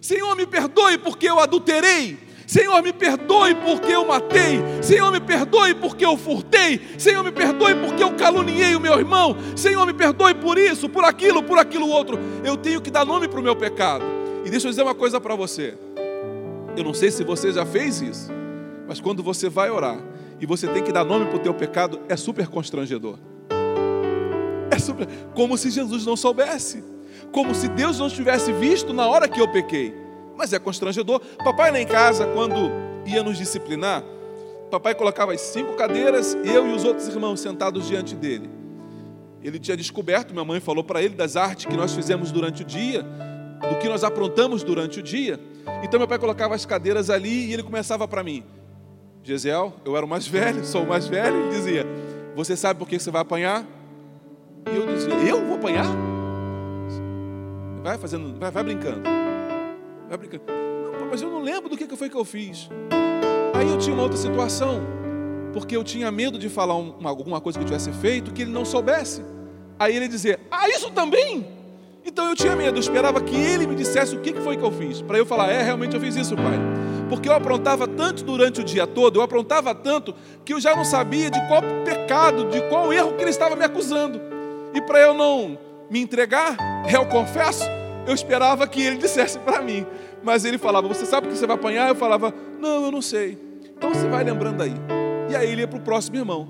Senhor, 0.00 0.34
me 0.34 0.46
perdoe 0.46 0.98
porque 0.98 1.28
eu 1.28 1.38
adulterei. 1.38 2.18
Senhor, 2.48 2.82
me 2.82 2.94
perdoe 2.94 3.54
porque 3.56 3.92
eu 3.92 4.06
matei. 4.06 4.58
Senhor, 4.80 5.12
me 5.12 5.20
perdoe 5.20 5.74
porque 5.74 6.02
eu 6.02 6.16
furtei. 6.16 6.80
Senhor, 6.96 7.22
me 7.22 7.30
perdoe 7.30 7.74
porque 7.74 8.02
eu 8.02 8.14
caluniei 8.14 8.74
o 8.74 8.80
meu 8.80 8.98
irmão. 8.98 9.36
Senhor, 9.54 9.84
me 9.84 9.92
perdoe 9.92 10.32
por 10.32 10.56
isso, 10.56 10.88
por 10.88 11.04
aquilo, 11.04 11.42
por 11.42 11.58
aquilo 11.58 11.86
outro. 11.86 12.18
Eu 12.42 12.56
tenho 12.56 12.80
que 12.80 12.90
dar 12.90 13.04
nome 13.04 13.28
para 13.28 13.38
o 13.38 13.42
meu 13.42 13.54
pecado. 13.54 14.02
E 14.46 14.50
deixa 14.50 14.66
eu 14.66 14.70
dizer 14.70 14.82
uma 14.82 14.94
coisa 14.94 15.20
para 15.20 15.34
você. 15.34 15.76
Eu 16.74 16.82
não 16.82 16.94
sei 16.94 17.10
se 17.10 17.22
você 17.22 17.52
já 17.52 17.66
fez 17.66 18.00
isso, 18.00 18.32
mas 18.88 18.98
quando 18.98 19.22
você 19.22 19.50
vai 19.50 19.68
orar 19.68 19.98
e 20.40 20.46
você 20.46 20.66
tem 20.68 20.82
que 20.82 20.90
dar 20.90 21.04
nome 21.04 21.26
para 21.26 21.36
o 21.36 21.40
teu 21.40 21.52
pecado, 21.52 22.00
é 22.08 22.16
super 22.16 22.48
constrangedor. 22.48 23.18
É 24.70 24.78
super, 24.78 25.06
como 25.34 25.58
se 25.58 25.70
Jesus 25.70 26.06
não 26.06 26.16
soubesse, 26.16 26.82
como 27.30 27.54
se 27.54 27.68
Deus 27.68 27.98
não 27.98 28.08
tivesse 28.08 28.52
visto 28.52 28.94
na 28.94 29.06
hora 29.06 29.28
que 29.28 29.38
eu 29.38 29.48
pequei. 29.48 30.07
Mas 30.38 30.52
é 30.52 30.58
constrangedor. 30.60 31.20
Papai 31.42 31.72
lá 31.72 31.80
em 31.80 31.86
casa, 31.86 32.24
quando 32.28 32.70
ia 33.04 33.24
nos 33.24 33.36
disciplinar, 33.36 34.04
papai 34.70 34.94
colocava 34.94 35.32
as 35.32 35.40
cinco 35.40 35.74
cadeiras, 35.74 36.34
eu 36.44 36.68
e 36.68 36.72
os 36.72 36.84
outros 36.84 37.08
irmãos 37.08 37.40
sentados 37.40 37.88
diante 37.88 38.14
dele. 38.14 38.48
Ele 39.42 39.58
tinha 39.58 39.76
descoberto, 39.76 40.32
minha 40.32 40.44
mãe 40.44 40.60
falou 40.60 40.84
para 40.84 41.02
ele 41.02 41.16
das 41.16 41.34
artes 41.34 41.66
que 41.66 41.76
nós 41.76 41.92
fizemos 41.92 42.30
durante 42.30 42.62
o 42.62 42.64
dia, 42.64 43.02
do 43.02 43.78
que 43.80 43.88
nós 43.88 44.04
aprontamos 44.04 44.62
durante 44.62 45.00
o 45.00 45.02
dia. 45.02 45.40
Então 45.82 45.98
meu 45.98 46.06
pai 46.06 46.20
colocava 46.20 46.54
as 46.54 46.64
cadeiras 46.64 47.10
ali 47.10 47.48
e 47.48 47.52
ele 47.52 47.64
começava 47.64 48.06
para 48.06 48.22
mim. 48.22 48.44
Gesiel, 49.24 49.74
eu 49.84 49.96
era 49.96 50.06
o 50.06 50.08
mais 50.08 50.26
velho, 50.28 50.64
sou 50.64 50.84
o 50.84 50.88
mais 50.88 51.08
velho, 51.08 51.36
ele 51.36 51.50
dizia: 51.50 51.84
Você 52.36 52.56
sabe 52.56 52.78
por 52.78 52.88
que 52.88 52.96
você 52.96 53.10
vai 53.10 53.22
apanhar? 53.22 53.66
E 54.72 54.76
eu 54.76 54.86
dizia: 54.86 55.14
Eu 55.14 55.44
vou 55.44 55.56
apanhar? 55.56 55.86
Vai 57.82 57.98
fazendo, 57.98 58.38
vai, 58.38 58.50
vai 58.52 58.62
brincando. 58.62 59.27
Vai 60.08 60.18
brincando. 60.18 60.44
Não, 60.98 61.06
mas 61.10 61.22
eu 61.22 61.30
não 61.30 61.42
lembro 61.42 61.68
do 61.68 61.76
que 61.76 61.86
foi 61.96 62.08
que 62.08 62.16
eu 62.16 62.24
fiz. 62.24 62.68
Aí 63.54 63.68
eu 63.68 63.78
tinha 63.78 63.94
uma 63.94 64.02
outra 64.02 64.18
situação, 64.18 64.80
porque 65.52 65.76
eu 65.76 65.84
tinha 65.84 66.10
medo 66.10 66.38
de 66.38 66.48
falar 66.48 66.76
uma, 66.76 67.08
alguma 67.08 67.40
coisa 67.40 67.58
que 67.58 67.64
eu 67.64 67.66
tivesse 67.66 67.92
feito 67.92 68.32
que 68.32 68.42
ele 68.42 68.50
não 68.50 68.64
soubesse. 68.64 69.24
Aí 69.78 69.96
ele 69.96 70.08
dizia: 70.08 70.38
Ah, 70.50 70.68
isso 70.68 70.90
também? 70.90 71.46
Então 72.04 72.28
eu 72.28 72.34
tinha 72.34 72.56
medo, 72.56 72.76
eu 72.76 72.80
esperava 72.80 73.20
que 73.20 73.36
ele 73.36 73.66
me 73.66 73.74
dissesse 73.74 74.16
o 74.16 74.20
que 74.20 74.32
foi 74.34 74.56
que 74.56 74.62
eu 74.62 74.72
fiz, 74.72 75.02
para 75.02 75.18
eu 75.18 75.26
falar: 75.26 75.50
É, 75.50 75.62
realmente 75.62 75.94
eu 75.94 76.00
fiz 76.00 76.16
isso, 76.16 76.34
pai 76.36 76.58
porque 77.08 77.28
eu 77.28 77.32
aprontava 77.32 77.88
tanto 77.88 78.22
durante 78.22 78.60
o 78.60 78.64
dia 78.64 78.86
todo, 78.86 79.18
eu 79.18 79.22
aprontava 79.22 79.74
tanto, 79.74 80.14
que 80.44 80.52
eu 80.52 80.60
já 80.60 80.76
não 80.76 80.84
sabia 80.84 81.30
de 81.30 81.40
qual 81.48 81.62
pecado, 81.84 82.44
de 82.50 82.60
qual 82.68 82.92
erro 82.92 83.14
que 83.14 83.22
ele 83.22 83.30
estava 83.30 83.56
me 83.56 83.64
acusando. 83.64 84.20
E 84.74 84.80
para 84.80 85.00
eu 85.00 85.14
não 85.14 85.58
me 85.90 86.00
entregar, 86.00 86.56
eu 86.92 87.06
confesso, 87.06 87.64
eu 88.08 88.14
esperava 88.14 88.66
que 88.66 88.82
ele 88.82 88.96
dissesse 88.96 89.38
para 89.38 89.60
mim. 89.60 89.86
Mas 90.22 90.44
ele 90.44 90.58
falava: 90.58 90.88
Você 90.88 91.04
sabe 91.04 91.28
que 91.28 91.36
você 91.36 91.46
vai 91.46 91.56
apanhar? 91.56 91.88
Eu 91.88 91.94
falava: 91.94 92.32
Não, 92.58 92.86
eu 92.86 92.90
não 92.90 93.02
sei. 93.02 93.38
Então 93.76 93.90
você 93.90 94.08
vai 94.08 94.24
lembrando 94.24 94.62
aí. 94.62 94.74
E 95.28 95.36
aí 95.36 95.50
ele 95.50 95.60
ia 95.60 95.68
para 95.68 95.78
o 95.78 95.82
próximo 95.82 96.16
irmão. 96.16 96.48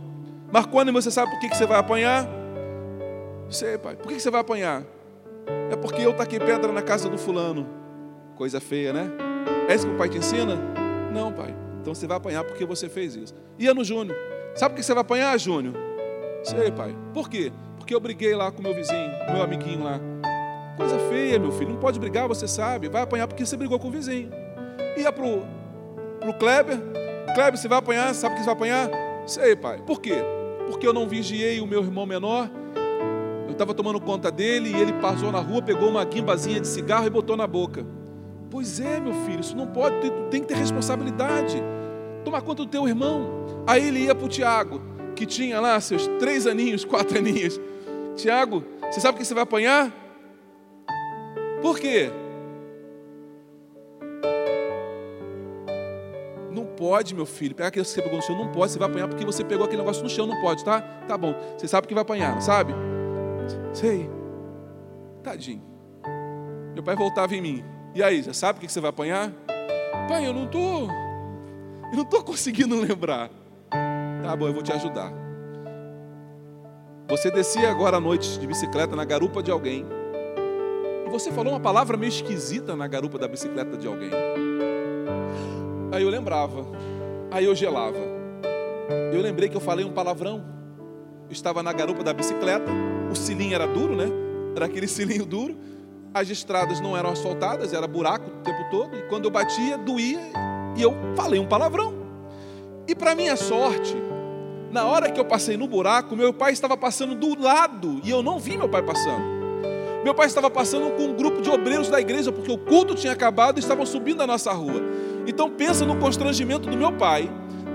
Marconi, 0.52 0.90
você 0.92 1.10
sabe 1.10 1.30
por 1.32 1.40
que 1.40 1.54
você 1.54 1.66
vai 1.66 1.78
apanhar? 1.78 2.26
Sei, 3.50 3.76
pai. 3.76 3.96
Por 3.96 4.08
que 4.08 4.20
você 4.20 4.30
vai 4.30 4.40
apanhar? 4.40 4.84
É 5.70 5.76
porque 5.76 6.02
eu 6.02 6.14
taquei 6.14 6.38
pedra 6.38 6.72
na 6.72 6.80
casa 6.80 7.08
do 7.08 7.18
fulano. 7.18 7.66
Coisa 8.36 8.60
feia, 8.60 8.92
né? 8.92 9.10
É 9.68 9.74
isso 9.74 9.86
que 9.86 9.94
o 9.94 9.98
pai 9.98 10.08
te 10.08 10.18
ensina? 10.18 10.56
Não, 11.12 11.32
pai. 11.32 11.54
Então 11.80 11.94
você 11.94 12.06
vai 12.06 12.16
apanhar 12.16 12.44
porque 12.44 12.64
você 12.64 12.88
fez 12.88 13.16
isso. 13.16 13.34
Ia 13.58 13.74
no 13.74 13.82
Júnior. 13.82 14.16
Sabe 14.54 14.74
por 14.74 14.80
que 14.80 14.86
você 14.86 14.94
vai 14.94 15.02
apanhar, 15.02 15.38
Júnior? 15.38 15.74
Sei, 16.44 16.70
pai. 16.70 16.96
Por 17.12 17.28
quê? 17.28 17.52
Porque 17.76 17.94
eu 17.94 18.00
briguei 18.00 18.34
lá 18.34 18.50
com 18.50 18.62
meu 18.62 18.74
vizinho, 18.74 19.10
meu 19.32 19.42
amiguinho 19.42 19.82
lá. 19.82 20.00
Coisa 20.78 20.96
feia, 21.10 21.38
meu 21.40 21.50
filho. 21.50 21.72
Não 21.72 21.80
pode 21.80 21.98
brigar, 21.98 22.28
você 22.28 22.46
sabe. 22.46 22.88
Vai 22.88 23.02
apanhar 23.02 23.26
porque 23.26 23.44
você 23.44 23.56
brigou 23.56 23.78
com 23.80 23.88
o 23.88 23.90
vizinho. 23.90 24.30
Ia 24.96 25.12
pro, 25.12 25.42
pro 26.20 26.32
Kleber. 26.34 26.78
Kleber, 27.34 27.58
você 27.58 27.66
vai 27.66 27.78
apanhar? 27.78 28.14
Sabe 28.14 28.36
que 28.36 28.40
você 28.40 28.46
vai 28.46 28.54
apanhar? 28.54 28.90
Sei, 29.26 29.56
pai. 29.56 29.82
Por 29.84 30.00
quê? 30.00 30.14
Porque 30.68 30.86
eu 30.86 30.92
não 30.92 31.08
vigiei 31.08 31.60
o 31.60 31.66
meu 31.66 31.82
irmão 31.82 32.06
menor. 32.06 32.48
Eu 33.46 33.52
estava 33.52 33.74
tomando 33.74 34.00
conta 34.00 34.30
dele 34.30 34.70
e 34.70 34.80
ele 34.80 34.92
passou 34.94 35.32
na 35.32 35.40
rua, 35.40 35.60
pegou 35.60 35.88
uma 35.88 36.04
guimbazinha 36.04 36.60
de 36.60 36.68
cigarro 36.68 37.06
e 37.06 37.10
botou 37.10 37.36
na 37.36 37.46
boca. 37.46 37.84
Pois 38.50 38.78
é, 38.78 39.00
meu 39.00 39.12
filho, 39.26 39.40
isso 39.40 39.56
não 39.56 39.66
pode, 39.66 40.00
tu 40.00 40.10
tem 40.30 40.40
que 40.40 40.46
ter 40.46 40.56
responsabilidade. 40.56 41.60
Toma 42.24 42.40
conta 42.40 42.64
do 42.64 42.70
teu 42.70 42.86
irmão. 42.86 43.64
Aí 43.66 43.88
ele 43.88 44.04
ia 44.04 44.14
para 44.14 44.24
o 44.24 44.28
Tiago, 44.28 44.80
que 45.14 45.26
tinha 45.26 45.60
lá 45.60 45.80
seus 45.80 46.06
três 46.18 46.46
aninhos, 46.46 46.84
quatro 46.84 47.18
aninhos. 47.18 47.60
Tiago, 48.16 48.64
você 48.90 49.00
sabe 49.00 49.16
o 49.16 49.18
que 49.18 49.26
você 49.26 49.34
vai 49.34 49.42
apanhar? 49.42 49.92
Por 51.60 51.78
quê? 51.78 52.10
Não 56.50 56.64
pode, 56.64 57.14
meu 57.14 57.26
filho, 57.26 57.54
pegar 57.54 57.68
aquilo 57.68 57.84
que 57.84 57.90
você 57.90 58.02
pegou 58.02 58.16
no 58.16 58.22
chão, 58.22 58.36
não 58.36 58.50
pode, 58.50 58.72
você 58.72 58.78
vai 58.78 58.88
apanhar 58.88 59.08
porque 59.08 59.24
você 59.24 59.44
pegou 59.44 59.64
aquele 59.64 59.82
negócio 59.82 60.02
no 60.02 60.08
chão, 60.08 60.26
não 60.26 60.40
pode, 60.40 60.64
tá? 60.64 60.80
Tá 61.06 61.16
bom, 61.16 61.34
você 61.56 61.68
sabe 61.68 61.86
que 61.86 61.94
vai 61.94 62.02
apanhar, 62.02 62.40
sabe? 62.40 62.72
Sei. 63.72 64.08
Tadinho. 65.22 65.62
Meu 66.74 66.82
pai 66.82 66.96
voltava 66.96 67.34
em 67.34 67.40
mim. 67.40 67.64
E 67.94 68.02
aí, 68.02 68.22
já 68.22 68.32
sabe 68.32 68.58
o 68.58 68.60
que 68.60 68.70
você 68.70 68.80
vai 68.80 68.90
apanhar? 68.90 69.32
Pai, 70.08 70.26
eu 70.26 70.32
não 70.32 70.44
estou. 70.44 70.88
Eu 71.90 71.96
não 71.96 72.02
estou 72.02 72.22
conseguindo 72.22 72.78
lembrar. 72.80 73.30
Tá 74.22 74.36
bom, 74.36 74.46
eu 74.46 74.52
vou 74.52 74.62
te 74.62 74.72
ajudar. 74.72 75.12
Você 77.08 77.30
descia 77.30 77.70
agora 77.70 77.96
à 77.96 78.00
noite 78.00 78.38
de 78.38 78.46
bicicleta 78.46 78.94
na 78.94 79.04
garupa 79.04 79.42
de 79.42 79.50
alguém. 79.50 79.86
E 81.08 81.10
você 81.10 81.32
falou 81.32 81.54
uma 81.54 81.60
palavra 81.60 81.96
meio 81.96 82.10
esquisita 82.10 82.76
na 82.76 82.86
garupa 82.86 83.18
da 83.18 83.26
bicicleta 83.26 83.78
de 83.78 83.86
alguém. 83.86 84.10
Aí 85.90 86.02
eu 86.02 86.10
lembrava. 86.10 86.66
Aí 87.30 87.46
eu 87.46 87.54
gelava. 87.54 87.98
Eu 89.10 89.22
lembrei 89.22 89.48
que 89.48 89.56
eu 89.56 89.60
falei 89.60 89.86
um 89.86 89.92
palavrão. 89.92 90.44
Eu 91.26 91.32
estava 91.32 91.62
na 91.62 91.72
garupa 91.72 92.04
da 92.04 92.12
bicicleta. 92.12 92.70
O 93.10 93.16
cilinho 93.16 93.54
era 93.54 93.66
duro, 93.66 93.96
né? 93.96 94.06
Era 94.54 94.66
aquele 94.66 94.86
cilinho 94.88 95.24
duro 95.24 95.56
as 96.12 96.28
estradas 96.30 96.80
não 96.80 96.96
eram 96.96 97.10
asfaltadas, 97.10 97.72
era 97.72 97.86
buraco 97.86 98.28
o 98.28 98.42
tempo 98.42 98.64
todo, 98.70 98.96
e 98.96 99.02
quando 99.02 99.26
eu 99.26 99.30
batia, 99.30 99.76
doía, 99.76 100.20
e 100.76 100.82
eu 100.82 100.94
falei 101.14 101.38
um 101.38 101.46
palavrão. 101.46 101.94
E 102.86 102.94
para 102.94 103.14
minha 103.14 103.36
sorte, 103.36 103.94
na 104.70 104.86
hora 104.86 105.10
que 105.10 105.20
eu 105.20 105.24
passei 105.24 105.56
no 105.56 105.66
buraco, 105.66 106.16
meu 106.16 106.32
pai 106.32 106.52
estava 106.52 106.76
passando 106.76 107.14
do 107.14 107.40
lado, 107.40 108.00
e 108.02 108.10
eu 108.10 108.22
não 108.22 108.38
vi 108.38 108.56
meu 108.56 108.68
pai 108.68 108.82
passando. 108.82 109.37
Meu 110.04 110.14
pai 110.14 110.26
estava 110.26 110.48
passando 110.48 110.90
com 110.96 111.04
um 111.04 111.14
grupo 111.14 111.42
de 111.42 111.50
obreiros 111.50 111.88
da 111.88 112.00
igreja, 112.00 112.30
porque 112.30 112.50
o 112.50 112.58
culto 112.58 112.94
tinha 112.94 113.12
acabado 113.12 113.58
e 113.58 113.60
estavam 113.60 113.84
subindo 113.84 114.22
a 114.22 114.26
nossa 114.26 114.52
rua. 114.52 114.80
Então 115.26 115.50
pensa 115.50 115.84
no 115.84 115.96
constrangimento 115.96 116.68
do 116.68 116.76
meu 116.76 116.92
pai, 116.92 117.30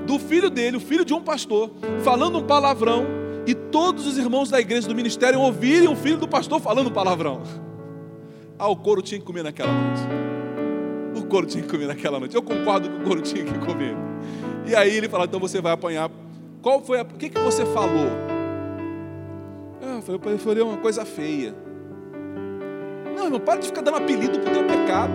do 0.07 0.17
filho 0.17 0.49
dele, 0.49 0.77
o 0.77 0.79
filho 0.79 1.05
de 1.05 1.13
um 1.13 1.21
pastor, 1.21 1.71
falando 2.03 2.39
um 2.39 2.43
palavrão, 2.43 3.05
e 3.45 3.53
todos 3.53 4.07
os 4.07 4.17
irmãos 4.17 4.49
da 4.49 4.59
igreja 4.59 4.87
do 4.87 4.95
ministério 4.95 5.39
ouvirem 5.39 5.89
o 5.89 5.95
filho 5.95 6.17
do 6.17 6.27
pastor 6.27 6.61
falando 6.61 6.89
palavrão. 6.89 7.41
Ah, 8.57 8.69
o 8.69 8.75
couro 8.75 9.01
tinha 9.01 9.19
que 9.19 9.25
comer 9.25 9.43
naquela 9.43 9.73
noite. 9.73 10.01
O 11.15 11.25
couro 11.25 11.45
tinha 11.45 11.61
que 11.61 11.69
comer 11.69 11.87
naquela 11.87 12.19
noite. 12.19 12.35
Eu 12.35 12.41
concordo 12.41 12.89
que 12.89 12.95
o 12.95 13.03
couro 13.03 13.21
tinha 13.21 13.43
que 13.43 13.57
comer. 13.59 13.95
E 14.65 14.75
aí 14.75 14.95
ele 14.95 15.09
fala: 15.09 15.25
então 15.25 15.39
você 15.39 15.59
vai 15.59 15.73
apanhar. 15.73 16.09
Qual 16.61 16.81
foi 16.81 16.99
a. 16.99 17.01
O 17.01 17.05
que, 17.05 17.29
que 17.29 17.39
você 17.39 17.65
falou? 17.65 18.07
Ah, 19.81 19.97
eu 19.97 20.01
falei, 20.01 20.35
eu 20.35 20.39
falei 20.39 20.63
uma 20.63 20.77
coisa 20.77 21.03
feia. 21.03 21.53
Não, 23.23 23.27
irmão, 23.27 23.39
para 23.39 23.61
de 23.61 23.67
ficar 23.67 23.79
dando 23.79 23.95
apelido 23.95 24.37
pro 24.39 24.51
teu 24.51 24.65
pecado. 24.65 25.13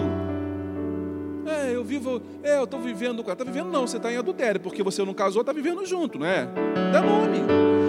É, 1.47 1.75
eu 1.75 1.85
vivo, 1.85 2.23
é, 2.43 2.57
eu 2.57 2.65
estou 2.65 2.81
vivendo, 2.81 3.21
está 3.21 3.45
vivendo 3.45 3.71
não, 3.71 3.87
você 3.87 3.99
está 3.99 4.11
em 4.11 4.17
adultério, 4.17 4.61
porque 4.61 4.83
você 4.83 5.05
não 5.05 5.13
casou, 5.13 5.43
está 5.43 5.53
vivendo 5.53 5.85
junto, 5.85 6.19
não 6.19 6.27
é? 6.27 6.49
Dá 6.91 7.03
nome. 7.03 7.39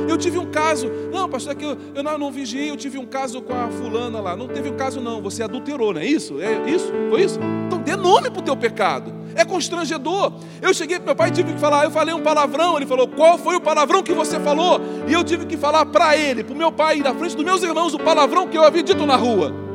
Eu 0.09 0.17
tive 0.17 0.37
um 0.37 0.51
caso, 0.51 0.89
não, 1.11 1.29
pastor, 1.29 1.53
é 1.53 1.55
que 1.55 1.63
eu, 1.63 1.77
eu 1.95 2.03
não, 2.03 2.17
não 2.17 2.31
vigiei, 2.31 2.69
eu 2.69 2.75
tive 2.75 2.97
um 2.97 3.05
caso 3.05 3.41
com 3.41 3.53
a 3.53 3.69
fulana 3.69 4.19
lá. 4.19 4.35
Não 4.35 4.47
teve 4.47 4.69
um 4.69 4.75
caso 4.75 4.99
não, 4.99 5.21
você 5.21 5.41
adulterou, 5.41 5.93
não 5.93 6.01
é 6.01 6.05
isso? 6.05 6.41
É 6.41 6.69
isso? 6.69 6.91
Foi 7.09 7.21
isso? 7.21 7.39
Então 7.67 7.79
dê 7.79 7.95
nome 7.95 8.29
para 8.29 8.41
o 8.41 8.43
teu 8.43 8.57
pecado. 8.57 9.13
É 9.35 9.45
constrangedor. 9.45 10.33
Eu 10.61 10.73
cheguei 10.73 10.97
para 10.97 11.05
meu 11.05 11.15
pai 11.15 11.29
e 11.29 11.31
tive 11.31 11.53
que 11.53 11.59
falar, 11.59 11.85
eu 11.85 11.91
falei 11.91 12.13
um 12.13 12.21
palavrão, 12.21 12.75
ele 12.75 12.85
falou, 12.85 13.07
qual 13.07 13.37
foi 13.37 13.55
o 13.55 13.61
palavrão 13.61 14.03
que 14.03 14.13
você 14.13 14.37
falou? 14.37 14.81
E 15.07 15.13
eu 15.13 15.23
tive 15.23 15.45
que 15.45 15.55
falar 15.55 15.85
para 15.85 16.17
ele, 16.17 16.43
para 16.43 16.53
o 16.53 16.57
meu 16.57 16.73
pai, 16.73 16.97
na 16.97 17.13
frente 17.13 17.37
dos 17.37 17.45
meus 17.45 17.63
irmãos, 17.63 17.93
o 17.93 17.99
palavrão 17.99 18.47
que 18.47 18.57
eu 18.57 18.63
havia 18.63 18.83
dito 18.83 19.05
na 19.05 19.15
rua. 19.15 19.68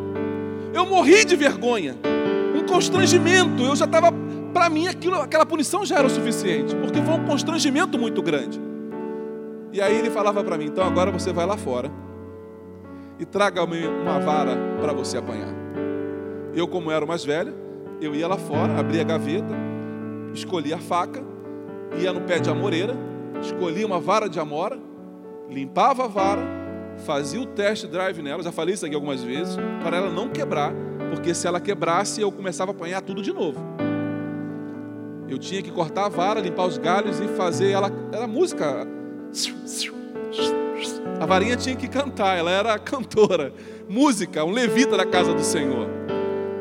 Eu 0.75 0.85
morri 0.85 1.25
de 1.25 1.37
vergonha 1.37 1.97
constrangimento. 2.75 3.63
Eu 3.63 3.77
já 3.77 3.85
estava, 3.85 4.13
para 4.53 4.69
mim, 4.69 4.89
aquilo, 4.89 5.21
aquela 5.21 5.47
punição 5.47 5.85
já 5.85 5.99
era 5.99 6.07
o 6.07 6.11
suficiente, 6.11 6.75
porque 6.77 7.01
foi 7.01 7.15
um 7.15 7.25
constrangimento 7.25 7.99
muito 7.99 8.21
grande. 8.23 8.61
E 9.73 9.81
aí 9.81 9.97
ele 9.97 10.11
falava 10.11 10.43
para 10.43 10.59
mim: 10.59 10.67
então 10.67 10.85
agora 10.85 11.11
você 11.11 11.33
vai 11.33 11.47
lá 11.47 11.57
fora 11.57 11.91
e 13.19 13.25
traga-me 13.25 13.87
uma 13.87 14.19
vara 14.19 14.57
para 14.81 14.93
você 14.93 15.19
apanhar. 15.19 15.55
Eu, 16.55 16.69
como 16.69 16.91
era 16.91 17.05
o 17.05 17.09
mais 17.09 17.25
velho, 17.25 17.55
eu 18.01 18.15
ia 18.15 18.27
lá 18.27 18.37
fora, 18.37 18.79
abria 18.79 19.03
a 19.03 19.05
gaveta, 19.05 19.55
escolhia 20.33 20.77
a 20.77 20.79
faca, 20.79 21.23
ia 21.99 22.13
no 22.13 22.21
pé 22.23 22.39
de 22.39 22.51
amoreira, 22.51 22.95
escolhia 23.41 23.87
uma 23.87 24.01
vara 24.01 24.29
de 24.29 24.39
amora, 24.39 24.79
limpava 25.49 26.05
a 26.05 26.09
vara, 26.09 26.43
fazia 26.99 27.41
o 27.41 27.47
teste 27.47 27.87
drive 27.87 28.23
nela, 28.23 28.43
já 28.43 28.53
falei 28.53 28.75
isso 28.75 28.87
aqui 28.87 28.95
algumas 28.95 29.23
vezes, 29.23 29.57
para 29.83 29.97
ela 29.97 30.11
não 30.11 30.29
quebrar 30.29 30.73
porque 31.15 31.33
se 31.33 31.47
ela 31.47 31.61
quebrasse, 31.61 32.21
eu 32.21 32.33
começava 32.33 32.73
a 32.73 32.75
apanhar 32.75 33.01
tudo 33.01 33.23
de 33.23 33.33
novo. 33.33 33.59
Eu 35.29 35.39
tinha 35.39 35.63
que 35.63 35.71
cortar 35.71 36.07
a 36.07 36.09
vara, 36.09 36.41
limpar 36.41 36.67
os 36.67 36.77
galhos 36.77 37.21
e 37.21 37.29
fazer 37.29 37.71
ela. 37.71 37.91
Era 38.13 38.27
música. 38.27 38.87
A 41.21 41.27
varinha 41.27 41.57
tinha 41.57 41.77
que 41.77 41.89
cantar, 41.89 42.37
ela 42.37 42.51
era 42.51 42.79
cantora, 42.79 43.53
música, 43.89 44.45
um 44.45 44.51
levita 44.51 44.97
da 44.97 45.07
casa 45.07 45.33
do 45.33 45.43
Senhor. 45.43 45.89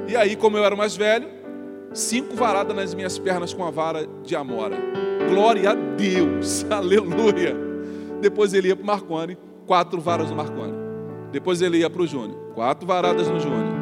E 0.08 0.16
aí, 0.16 0.36
como 0.36 0.58
eu 0.58 0.64
era 0.64 0.76
mais 0.76 0.96
velho, 0.96 1.28
cinco 1.92 2.36
varadas 2.36 2.76
nas 2.76 2.94
minhas 2.94 3.18
pernas 3.18 3.54
com 3.54 3.66
a 3.66 3.72
vara 3.72 4.08
de 4.24 4.36
amora. 4.36 4.78
Glória 5.30 5.72
a 5.72 5.74
Deus, 5.74 6.66
aleluia. 6.70 7.56
Depois 8.22 8.54
ele 8.54 8.70
ia 8.70 8.76
para 8.76 8.84
o 8.84 8.88
Marconi, 8.88 9.38
quatro 9.66 10.00
varas 10.00 10.30
no 10.30 10.36
Marconi. 10.36 10.74
Depois 11.32 11.62
ele 11.62 11.80
ia 11.80 11.90
para 11.90 12.02
o 12.02 12.08
Júnior, 12.08 12.38
quatro 12.54 12.86
varadas 12.86 13.28
no 13.28 13.40
Júnior. 13.40 13.74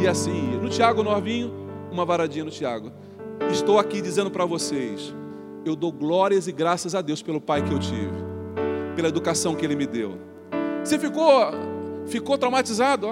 E 0.00 0.06
assim 0.06 0.52
ia. 0.52 0.58
No 0.58 0.68
Tiago 0.68 1.02
Novinho, 1.02 1.52
uma 1.90 2.04
varadinha 2.04 2.44
no 2.44 2.50
Tiago. 2.50 2.92
Estou 3.50 3.78
aqui 3.78 4.00
dizendo 4.00 4.30
para 4.30 4.44
vocês, 4.44 5.14
eu 5.64 5.74
dou 5.74 5.90
glórias 5.92 6.46
e 6.46 6.52
graças 6.52 6.94
a 6.94 7.02
Deus 7.02 7.22
pelo 7.22 7.40
pai 7.40 7.62
que 7.62 7.72
eu 7.72 7.78
tive, 7.78 8.12
pela 8.94 9.08
educação 9.08 9.54
que 9.54 9.64
ele 9.64 9.74
me 9.74 9.86
deu. 9.86 10.18
Você 10.84 10.98
ficou, 10.98 11.50
ficou 12.06 12.38
traumatizado? 12.38 13.08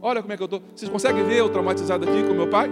Olha 0.00 0.20
como 0.20 0.32
é 0.32 0.36
que 0.36 0.42
eu 0.42 0.46
estou. 0.46 0.62
Vocês 0.74 0.90
conseguem 0.90 1.24
ver 1.24 1.38
eu 1.38 1.48
traumatizado 1.48 2.08
aqui 2.08 2.22
com 2.22 2.34
meu 2.34 2.48
pai? 2.48 2.70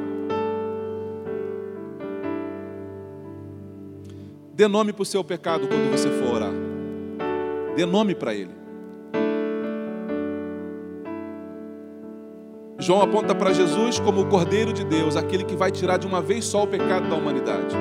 Dê 4.53 4.69
nome 4.69 4.93
para 4.93 5.03
o 5.03 5.07
seu 5.07 5.23
pecado 5.23 5.67
quando 5.67 5.91
você 5.91 6.09
for 6.09 6.35
orar. 6.35 6.66
Dê 7.77 7.85
nome 7.85 8.15
para 8.15 8.35
ele. 8.35 8.51
João 12.79 13.03
aponta 13.03 13.35
para 13.35 13.53
Jesus 13.53 14.01
como 14.01 14.23
o 14.23 14.29
Cordeiro 14.29 14.73
de 14.73 14.83
Deus, 14.83 15.15
aquele 15.15 15.45
que 15.45 15.55
vai 15.55 15.71
tirar 15.71 15.99
de 15.99 16.07
uma 16.07 16.23
vez 16.23 16.47
só 16.47 16.65
o 16.65 16.67
pecado 16.67 17.07
da 17.09 17.17
humanidade. 17.17 17.77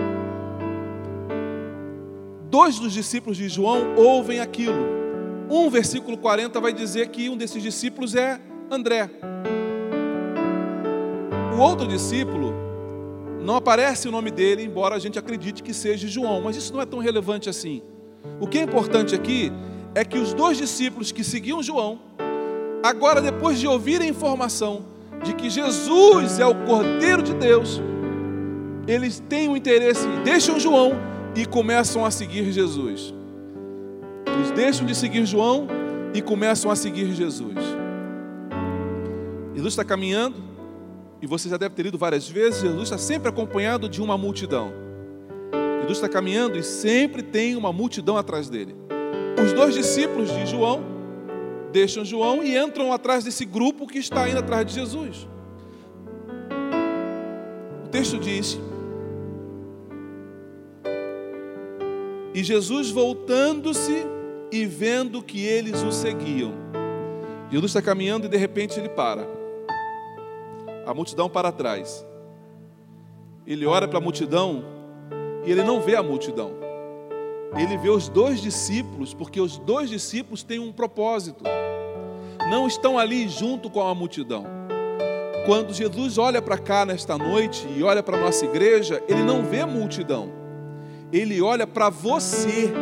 Dois 2.49 2.77
dos 2.77 2.91
discípulos 2.91 3.37
de 3.37 3.47
João 3.47 3.95
ouvem 3.95 4.41
aquilo. 4.41 4.75
Um 5.49 5.69
versículo 5.69 6.17
40 6.17 6.59
vai 6.59 6.73
dizer 6.73 7.07
que 7.07 7.29
um 7.29 7.37
desses 7.37 7.63
discípulos 7.63 8.15
é 8.15 8.41
André. 8.69 9.09
O 11.55 11.59
outro 11.61 11.87
discípulo, 11.87 12.53
não 13.39 13.55
aparece 13.55 14.09
o 14.09 14.11
nome 14.11 14.29
dele, 14.29 14.63
embora 14.63 14.95
a 14.95 14.99
gente 14.99 15.17
acredite 15.17 15.63
que 15.63 15.73
seja 15.73 16.05
João, 16.05 16.41
mas 16.41 16.57
isso 16.57 16.73
não 16.73 16.81
é 16.81 16.85
tão 16.85 16.99
relevante 16.99 17.47
assim. 17.49 17.81
O 18.41 18.47
que 18.47 18.57
é 18.57 18.63
importante 18.63 19.15
aqui 19.15 19.53
é 19.95 20.03
que 20.03 20.17
os 20.17 20.33
dois 20.33 20.57
discípulos 20.57 21.13
que 21.13 21.23
seguiam 21.23 21.63
João, 21.63 21.99
agora 22.83 23.21
depois 23.21 23.57
de 23.57 23.65
ouvir 23.65 24.01
a 24.01 24.05
informação 24.05 24.83
de 25.23 25.33
que 25.33 25.49
Jesus 25.49 26.37
é 26.37 26.45
o 26.45 26.53
Cordeiro 26.65 27.23
de 27.23 27.33
Deus, 27.33 27.81
eles 28.85 29.23
têm 29.29 29.47
um 29.47 29.55
interesse, 29.55 30.05
deixam 30.25 30.59
João 30.59 30.91
e 31.33 31.45
começam 31.45 32.05
a 32.05 32.11
seguir 32.11 32.51
Jesus. 32.51 33.13
Eles 34.27 34.51
deixam 34.51 34.85
de 34.85 34.93
seguir 34.93 35.25
João 35.25 35.67
e 36.13 36.21
começam 36.21 36.69
a 36.69 36.75
seguir 36.75 37.13
Jesus. 37.13 37.55
Jesus 39.53 39.73
está 39.73 39.85
caminhando, 39.85 40.43
e 41.21 41.25
você 41.25 41.47
já 41.47 41.55
deve 41.55 41.73
ter 41.73 41.83
lido 41.83 41.97
várias 41.97 42.27
vezes, 42.27 42.61
Jesus 42.61 42.83
está 42.83 42.97
sempre 42.97 43.29
acompanhado 43.29 43.87
de 43.87 44.01
uma 44.01 44.17
multidão. 44.17 44.73
Jesus 45.81 45.97
está 45.97 46.09
caminhando 46.09 46.57
e 46.57 46.63
sempre 46.63 47.23
tem 47.23 47.55
uma 47.55 47.71
multidão 47.71 48.17
atrás 48.17 48.49
dele. 48.49 48.75
Os 49.41 49.51
dois 49.51 49.73
discípulos 49.73 50.31
de 50.31 50.45
João 50.45 50.83
deixam 51.71 52.05
João 52.05 52.41
e 52.41 52.57
entram 52.57 52.93
atrás 52.93 53.25
desse 53.25 53.43
grupo 53.43 53.85
que 53.85 53.99
está 53.99 54.29
indo 54.29 54.39
atrás 54.39 54.65
de 54.65 54.73
Jesus. 54.73 55.27
O 57.83 57.89
texto 57.89 58.17
diz: 58.17 58.57
E 62.33 62.43
Jesus 62.43 62.89
voltando-se 62.89 64.05
e 64.51 64.65
vendo 64.65 65.21
que 65.21 65.45
eles 65.45 65.83
o 65.83 65.91
seguiam. 65.91 66.53
Jesus 67.51 67.71
está 67.71 67.81
caminhando 67.81 68.25
e 68.25 68.29
de 68.29 68.37
repente 68.37 68.79
ele 68.79 68.89
para. 68.89 69.27
A 70.85 70.93
multidão 70.93 71.29
para 71.29 71.51
trás. 71.51 72.05
Ele 73.45 73.65
olha 73.65 73.87
para 73.87 73.97
a 73.97 74.01
multidão 74.01 74.63
e 75.45 75.51
ele 75.51 75.63
não 75.63 75.81
vê 75.81 75.95
a 75.95 76.01
multidão 76.01 76.64
ele 77.57 77.77
vê 77.77 77.89
os 77.89 78.09
dois 78.09 78.41
discípulos, 78.41 79.13
porque 79.13 79.39
os 79.39 79.57
dois 79.57 79.89
discípulos 79.89 80.43
têm 80.43 80.59
um 80.59 80.71
propósito, 80.71 81.43
não 82.49 82.67
estão 82.67 82.99
ali 82.99 83.27
junto 83.29 83.69
com 83.69 83.81
a 83.81 83.95
multidão. 83.95 84.45
Quando 85.45 85.73
Jesus 85.73 86.17
olha 86.17 86.41
para 86.41 86.57
cá 86.57 86.85
nesta 86.85 87.17
noite 87.17 87.67
e 87.75 87.83
olha 87.83 88.03
para 88.03 88.17
a 88.17 88.19
nossa 88.19 88.45
igreja, 88.45 89.01
ele 89.07 89.23
não 89.23 89.43
vê 89.43 89.63
multidão, 89.63 90.31
ele 91.13 91.41
olha 91.41 91.65
para 91.65 91.89
você, 91.89 92.73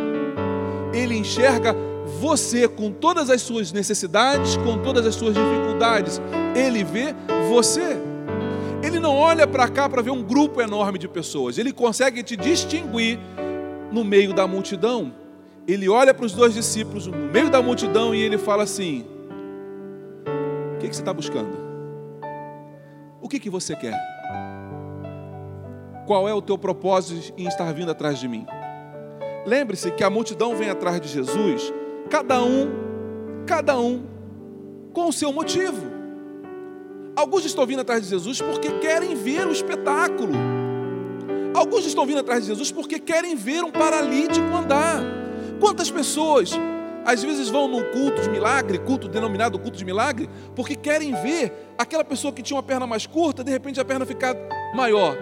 ele 0.92 1.16
enxerga 1.16 1.74
você 2.20 2.66
com 2.66 2.90
todas 2.90 3.30
as 3.30 3.42
suas 3.42 3.70
necessidades, 3.70 4.56
com 4.56 4.78
todas 4.78 5.06
as 5.06 5.14
suas 5.14 5.34
dificuldades, 5.34 6.20
ele 6.54 6.82
vê 6.82 7.14
você. 7.48 7.96
Ele 8.82 8.98
não 8.98 9.16
olha 9.16 9.46
para 9.46 9.66
cá 9.68 9.88
para 9.88 10.02
ver 10.02 10.10
um 10.10 10.22
grupo 10.22 10.60
enorme 10.60 10.98
de 10.98 11.08
pessoas, 11.08 11.58
ele 11.58 11.72
consegue 11.72 12.22
te 12.22 12.36
distinguir 12.36 13.18
no 13.94 14.04
meio 14.04 14.34
da 14.34 14.46
multidão, 14.46 15.14
ele 15.66 15.88
olha 15.88 16.12
para 16.12 16.26
os 16.26 16.32
dois 16.32 16.52
discípulos 16.52 17.06
no 17.06 17.16
meio 17.16 17.48
da 17.48 17.62
multidão 17.62 18.14
e 18.14 18.20
ele 18.20 18.36
fala 18.36 18.64
assim: 18.64 19.06
O 20.74 20.78
que, 20.78 20.88
que 20.88 20.94
você 20.96 21.00
está 21.00 21.14
buscando? 21.14 21.56
O 23.22 23.28
que, 23.28 23.38
que 23.38 23.48
você 23.48 23.74
quer? 23.76 23.98
Qual 26.06 26.28
é 26.28 26.34
o 26.34 26.42
teu 26.42 26.58
propósito 26.58 27.32
em 27.38 27.46
estar 27.46 27.72
vindo 27.72 27.90
atrás 27.90 28.18
de 28.18 28.28
mim? 28.28 28.44
Lembre-se 29.46 29.90
que 29.92 30.04
a 30.04 30.10
multidão 30.10 30.56
vem 30.56 30.68
atrás 30.68 31.00
de 31.00 31.08
Jesus, 31.08 31.72
cada 32.10 32.42
um, 32.42 32.70
cada 33.46 33.78
um, 33.78 34.02
com 34.92 35.08
o 35.08 35.12
seu 35.12 35.32
motivo. 35.32 35.94
Alguns 37.16 37.44
estão 37.44 37.64
vindo 37.64 37.80
atrás 37.80 38.02
de 38.02 38.08
Jesus 38.08 38.42
porque 38.42 38.70
querem 38.80 39.14
ver 39.14 39.46
o 39.46 39.52
espetáculo. 39.52 40.53
Alguns 41.64 41.86
estão 41.86 42.04
vindo 42.04 42.18
atrás 42.18 42.42
de 42.42 42.48
Jesus 42.48 42.70
porque 42.70 42.98
querem 42.98 43.34
ver 43.34 43.64
um 43.64 43.70
paralítico 43.70 44.46
andar. 44.54 45.00
Quantas 45.58 45.90
pessoas 45.90 46.52
às 47.06 47.22
vezes 47.22 47.48
vão 47.48 47.66
num 47.66 47.82
culto 47.90 48.20
de 48.20 48.28
milagre, 48.28 48.78
culto 48.78 49.08
denominado 49.08 49.58
culto 49.58 49.78
de 49.78 49.84
milagre, 49.84 50.28
porque 50.54 50.76
querem 50.76 51.14
ver 51.14 51.72
aquela 51.78 52.04
pessoa 52.04 52.34
que 52.34 52.42
tinha 52.42 52.54
uma 52.54 52.62
perna 52.62 52.86
mais 52.86 53.06
curta, 53.06 53.42
de 53.42 53.50
repente 53.50 53.80
a 53.80 53.84
perna 53.84 54.04
ficar 54.04 54.36
maior. 54.74 55.16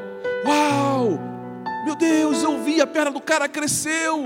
Uau! 0.45 1.17
Meu 1.85 1.95
Deus, 1.95 2.43
eu 2.43 2.61
vi, 2.61 2.81
a 2.81 2.89
perna 2.89 3.13
do 3.13 3.21
cara 3.21 3.49
cresceu. 3.49 4.25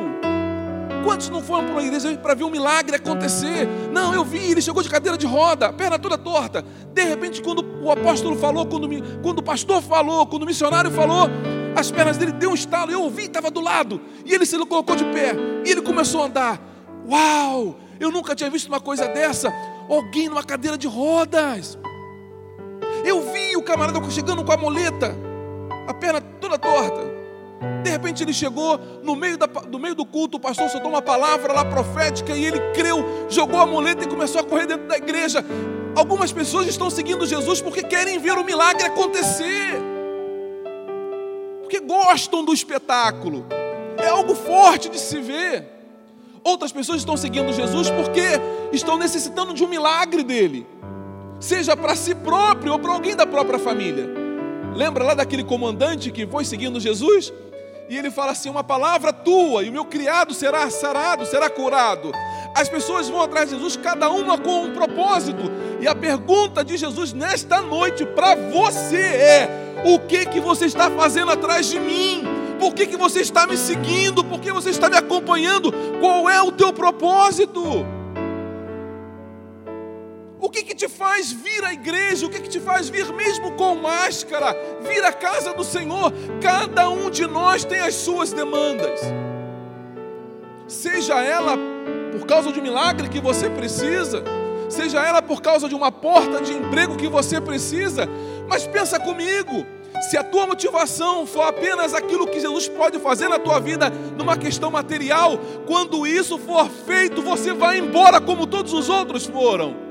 Quantos 1.06 1.28
não 1.28 1.40
foram 1.40 1.62
para 1.62 1.72
uma 1.74 1.82
igreja 1.84 2.18
para 2.18 2.34
ver 2.34 2.42
um 2.42 2.50
milagre 2.50 2.96
acontecer? 2.96 3.68
Não, 3.92 4.12
eu 4.12 4.24
vi, 4.24 4.50
ele 4.50 4.60
chegou 4.60 4.82
de 4.82 4.90
cadeira 4.90 5.16
de 5.16 5.24
roda, 5.24 5.72
perna 5.72 5.96
toda 6.00 6.18
torta. 6.18 6.64
De 6.92 7.04
repente, 7.04 7.40
quando 7.40 7.64
o 7.80 7.92
apóstolo 7.92 8.34
falou, 8.34 8.66
quando, 8.66 8.88
quando 9.22 9.38
o 9.38 9.42
pastor 9.42 9.80
falou, 9.80 10.26
quando 10.26 10.42
o 10.42 10.46
missionário 10.46 10.90
falou, 10.90 11.28
as 11.76 11.92
pernas 11.92 12.18
dele 12.18 12.32
deu 12.32 12.50
um 12.50 12.54
estalo. 12.54 12.90
Eu 12.90 13.02
ouvi, 13.02 13.26
estava 13.26 13.52
do 13.52 13.60
lado. 13.60 14.00
E 14.24 14.34
ele 14.34 14.44
se 14.44 14.58
colocou 14.66 14.96
de 14.96 15.04
pé. 15.04 15.32
E 15.64 15.70
ele 15.70 15.80
começou 15.80 16.22
a 16.22 16.26
andar. 16.26 16.60
Uau! 17.08 17.76
Eu 18.00 18.10
nunca 18.10 18.34
tinha 18.34 18.50
visto 18.50 18.66
uma 18.66 18.80
coisa 18.80 19.06
dessa. 19.06 19.52
Alguém 19.88 20.28
numa 20.28 20.42
cadeira 20.42 20.76
de 20.76 20.88
rodas. 20.88 21.78
Eu 23.04 23.32
vi 23.32 23.56
o 23.56 23.62
camarada 23.62 24.00
chegando 24.10 24.44
com 24.44 24.50
a 24.50 24.56
moleta, 24.56 25.14
a 25.86 25.94
perna 25.94 26.20
toda 26.20 26.58
torta. 26.58 27.15
De 27.82 27.90
repente 27.90 28.22
ele 28.22 28.32
chegou 28.32 28.78
no 29.02 29.16
meio, 29.16 29.38
da, 29.38 29.48
meio 29.78 29.94
do 29.94 30.04
culto, 30.04 30.36
o 30.36 30.40
pastor 30.40 30.68
soltou 30.68 30.90
uma 30.90 31.00
palavra 31.00 31.52
lá 31.52 31.64
profética 31.64 32.34
e 32.34 32.44
ele 32.44 32.60
creu, 32.74 33.04
jogou 33.28 33.58
a 33.60 33.66
muleta 33.66 34.04
e 34.04 34.08
começou 34.08 34.40
a 34.40 34.44
correr 34.44 34.66
dentro 34.66 34.86
da 34.86 34.96
igreja. 34.96 35.44
Algumas 35.94 36.32
pessoas 36.32 36.66
estão 36.66 36.90
seguindo 36.90 37.24
Jesus 37.26 37.62
porque 37.62 37.82
querem 37.82 38.18
ver 38.18 38.32
o 38.32 38.44
milagre 38.44 38.84
acontecer, 38.84 39.80
porque 41.62 41.80
gostam 41.80 42.44
do 42.44 42.52
espetáculo, 42.52 43.46
é 43.96 44.08
algo 44.08 44.34
forte 44.34 44.90
de 44.90 44.98
se 44.98 45.20
ver. 45.20 45.76
Outras 46.44 46.70
pessoas 46.70 46.98
estão 46.98 47.16
seguindo 47.16 47.52
Jesus 47.52 47.90
porque 47.90 48.22
estão 48.72 48.98
necessitando 48.98 49.54
de 49.54 49.64
um 49.64 49.68
milagre 49.68 50.22
dele, 50.22 50.66
seja 51.40 51.74
para 51.74 51.96
si 51.96 52.14
próprio 52.14 52.74
ou 52.74 52.78
para 52.78 52.92
alguém 52.92 53.16
da 53.16 53.26
própria 53.26 53.58
família. 53.58 54.06
Lembra 54.76 55.02
lá 55.02 55.14
daquele 55.14 55.42
comandante 55.42 56.10
que 56.10 56.26
foi 56.26 56.44
seguindo 56.44 56.78
Jesus? 56.78 57.32
E 57.88 57.96
ele 57.96 58.10
fala 58.10 58.32
assim: 58.32 58.50
Uma 58.50 58.64
palavra 58.64 59.12
tua, 59.12 59.62
e 59.62 59.68
o 59.68 59.72
meu 59.72 59.84
criado 59.84 60.34
será 60.34 60.68
sarado, 60.70 61.26
será 61.26 61.48
curado. 61.48 62.12
As 62.54 62.68
pessoas 62.68 63.08
vão 63.08 63.20
atrás 63.20 63.50
de 63.50 63.56
Jesus, 63.56 63.76
cada 63.76 64.10
uma 64.10 64.38
com 64.38 64.64
um 64.64 64.72
propósito. 64.72 65.50
E 65.80 65.86
a 65.86 65.94
pergunta 65.94 66.64
de 66.64 66.76
Jesus 66.76 67.12
nesta 67.12 67.60
noite 67.60 68.04
para 68.04 68.34
você 68.34 69.00
é: 69.00 69.82
O 69.84 69.98
que 70.00 70.26
que 70.26 70.40
você 70.40 70.66
está 70.66 70.90
fazendo 70.90 71.30
atrás 71.30 71.66
de 71.66 71.78
mim? 71.78 72.24
Por 72.58 72.74
que, 72.74 72.86
que 72.86 72.96
você 72.96 73.20
está 73.20 73.46
me 73.46 73.56
seguindo? 73.56 74.24
Por 74.24 74.40
que 74.40 74.50
você 74.50 74.70
está 74.70 74.88
me 74.88 74.96
acompanhando? 74.96 75.70
Qual 76.00 76.28
é 76.28 76.40
o 76.40 76.50
teu 76.50 76.72
propósito? 76.72 77.86
O 80.38 80.50
que, 80.50 80.62
que 80.62 80.74
te 80.74 80.88
faz 80.88 81.32
vir 81.32 81.64
à 81.64 81.72
igreja? 81.72 82.26
O 82.26 82.30
que, 82.30 82.40
que 82.40 82.48
te 82.48 82.60
faz 82.60 82.88
vir 82.88 83.10
mesmo 83.12 83.52
com 83.52 83.74
máscara? 83.74 84.54
Vir 84.82 85.02
à 85.02 85.12
casa 85.12 85.54
do 85.54 85.64
Senhor? 85.64 86.12
Cada 86.42 86.90
um 86.90 87.08
de 87.08 87.26
nós 87.26 87.64
tem 87.64 87.80
as 87.80 87.94
suas 87.94 88.32
demandas. 88.32 89.00
Seja 90.68 91.20
ela 91.20 91.56
por 92.12 92.26
causa 92.26 92.52
de 92.52 92.60
um 92.60 92.62
milagre 92.62 93.08
que 93.08 93.20
você 93.20 93.48
precisa, 93.48 94.22
seja 94.68 95.00
ela 95.00 95.22
por 95.22 95.40
causa 95.40 95.68
de 95.68 95.74
uma 95.74 95.92
porta 95.92 96.40
de 96.40 96.52
emprego 96.52 96.96
que 96.96 97.08
você 97.08 97.40
precisa, 97.40 98.08
mas 98.48 98.66
pensa 98.66 98.98
comigo, 98.98 99.64
se 100.10 100.16
a 100.16 100.24
tua 100.24 100.46
motivação 100.46 101.26
for 101.26 101.42
apenas 101.42 101.94
aquilo 101.94 102.26
que 102.26 102.40
Jesus 102.40 102.68
pode 102.68 102.98
fazer 102.98 103.28
na 103.28 103.38
tua 103.38 103.60
vida 103.60 103.90
numa 104.18 104.36
questão 104.36 104.70
material, 104.70 105.38
quando 105.66 106.06
isso 106.06 106.36
for 106.36 106.68
feito, 106.68 107.22
você 107.22 107.52
vai 107.52 107.78
embora 107.78 108.20
como 108.20 108.46
todos 108.46 108.72
os 108.72 108.88
outros 108.88 109.24
foram. 109.26 109.85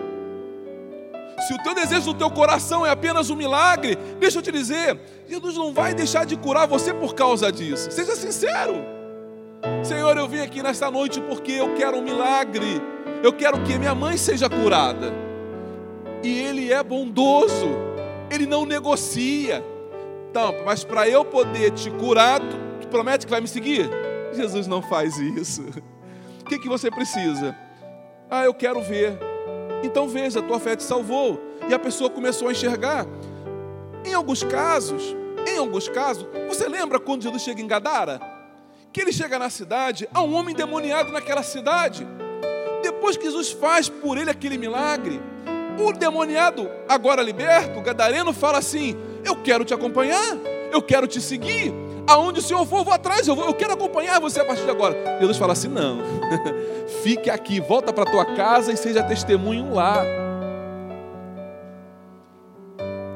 Se 1.48 1.54
o 1.54 1.58
teu 1.60 1.76
desejo 1.76 2.12
do 2.12 2.14
teu 2.16 2.32
coração 2.32 2.84
é 2.84 2.90
apenas 2.90 3.30
um 3.30 3.36
milagre, 3.36 3.96
deixa 4.20 4.40
eu 4.40 4.42
te 4.42 4.52
dizer, 4.52 5.00
Jesus 5.28 5.56
não 5.56 5.72
vai 5.72 5.94
deixar 5.94 6.26
de 6.26 6.36
curar 6.36 6.68
você 6.68 6.92
por 6.92 7.14
causa 7.14 7.52
disso. 7.52 7.92
Seja 7.92 8.16
sincero. 8.16 8.84
Senhor, 9.84 10.18
eu 10.18 10.28
vim 10.28 10.40
aqui 10.40 10.64
nesta 10.64 10.90
noite 10.90 11.22
porque 11.22 11.52
eu 11.52 11.76
quero 11.76 11.98
um 11.98 12.02
milagre. 12.02 12.82
Eu 13.22 13.32
quero 13.32 13.62
que 13.62 13.78
minha 13.78 13.94
mãe 13.94 14.18
seja 14.18 14.50
curada. 14.50 15.14
E 16.24 16.40
Ele 16.40 16.74
é 16.74 16.82
bondoso. 16.82 17.70
Ele 18.32 18.48
não 18.48 18.66
negocia. 18.66 19.64
Então, 20.32 20.54
mas 20.66 20.84
para 20.84 21.08
eu 21.08 21.24
poder 21.24 21.72
te 21.72 21.92
curar, 21.92 22.42
tu 22.82 22.88
promete 22.88 23.26
que 23.26 23.32
vai 23.32 23.42
me 23.42 23.48
seguir? 23.48 23.88
Jesus 24.34 24.66
não 24.66 24.82
faz 24.82 25.18
isso. 25.18 25.64
O 26.42 26.48
que, 26.48 26.60
que 26.60 26.70
você 26.70 26.92
precisa? 26.92 27.58
Ah, 28.30 28.46
eu 28.46 28.54
quero 28.54 28.80
ver. 28.80 29.18
Então 29.86 30.08
veja, 30.08 30.39
a 30.39 30.41
tua 30.41 30.60
fé 30.60 30.76
te 30.76 30.84
salvou. 30.84 31.39
E 31.69 31.74
a 31.74 31.80
pessoa 31.80 32.10
começou 32.10 32.48
a 32.48 32.52
enxergar. 32.52 33.06
Em 34.04 34.13
alguns 34.13 34.43
casos, 34.43 35.15
em 35.48 35.58
alguns 35.58 35.88
casos, 35.88 36.26
você 36.48 36.67
lembra 36.67 37.00
quando 37.00 37.24
Jesus 37.24 37.43
chega 37.43 37.62
em 37.62 37.67
Gadara? 37.67 38.19
Que 38.91 39.02
ele 39.02 39.12
chega 39.12 39.38
na 39.38 39.50
cidade, 39.50 40.08
há 40.13 40.21
um 40.21 40.34
homem 40.34 40.56
demoniado 40.56 41.12
naquela 41.12 41.43
cidade. 41.43 42.06
Depois 42.82 43.15
que 43.15 43.26
Jesus 43.26 43.52
faz 43.52 43.88
por 43.89 44.17
ele 44.17 44.30
aquele 44.30 44.58
milagre, 44.58 45.21
o 45.80 45.91
demoniado, 45.91 46.69
agora 46.89 47.21
liberto, 47.21 47.80
o 47.80 47.82
gadareno, 47.82 48.34
fala 48.34 48.58
assim: 48.58 48.95
Eu 49.24 49.36
quero 49.43 49.65
te 49.65 49.74
acompanhar, 49.74 50.38
eu 50.71 50.82
quero 50.82 51.08
te 51.08 51.21
seguir. 51.21 51.74
Aonde 52.08 52.39
o 52.39 52.44
Senhor 52.44 52.65
for, 52.65 52.80
eu 52.80 52.84
vou 52.84 52.94
atrás, 52.94 53.28
eu, 53.28 53.36
vou, 53.36 53.46
eu 53.46 53.54
quero 53.54 53.74
acompanhar 53.74 54.20
você 54.22 54.39
a 54.39 54.46
partir 54.46 54.63
de 54.63 54.70
agora. 54.70 54.96
Jesus 55.20 55.38
fala 55.38 55.54
assim: 55.54 55.68
Não, 55.68 56.00
fique 57.04 57.30
aqui, 57.30 57.60
volta 57.60 57.91
para 57.91 58.10
tua 58.10 58.26
casa 58.36 58.72
e 58.72 58.78
seja 58.78 59.04
testemunho 59.04 59.74
lá. 59.74 60.04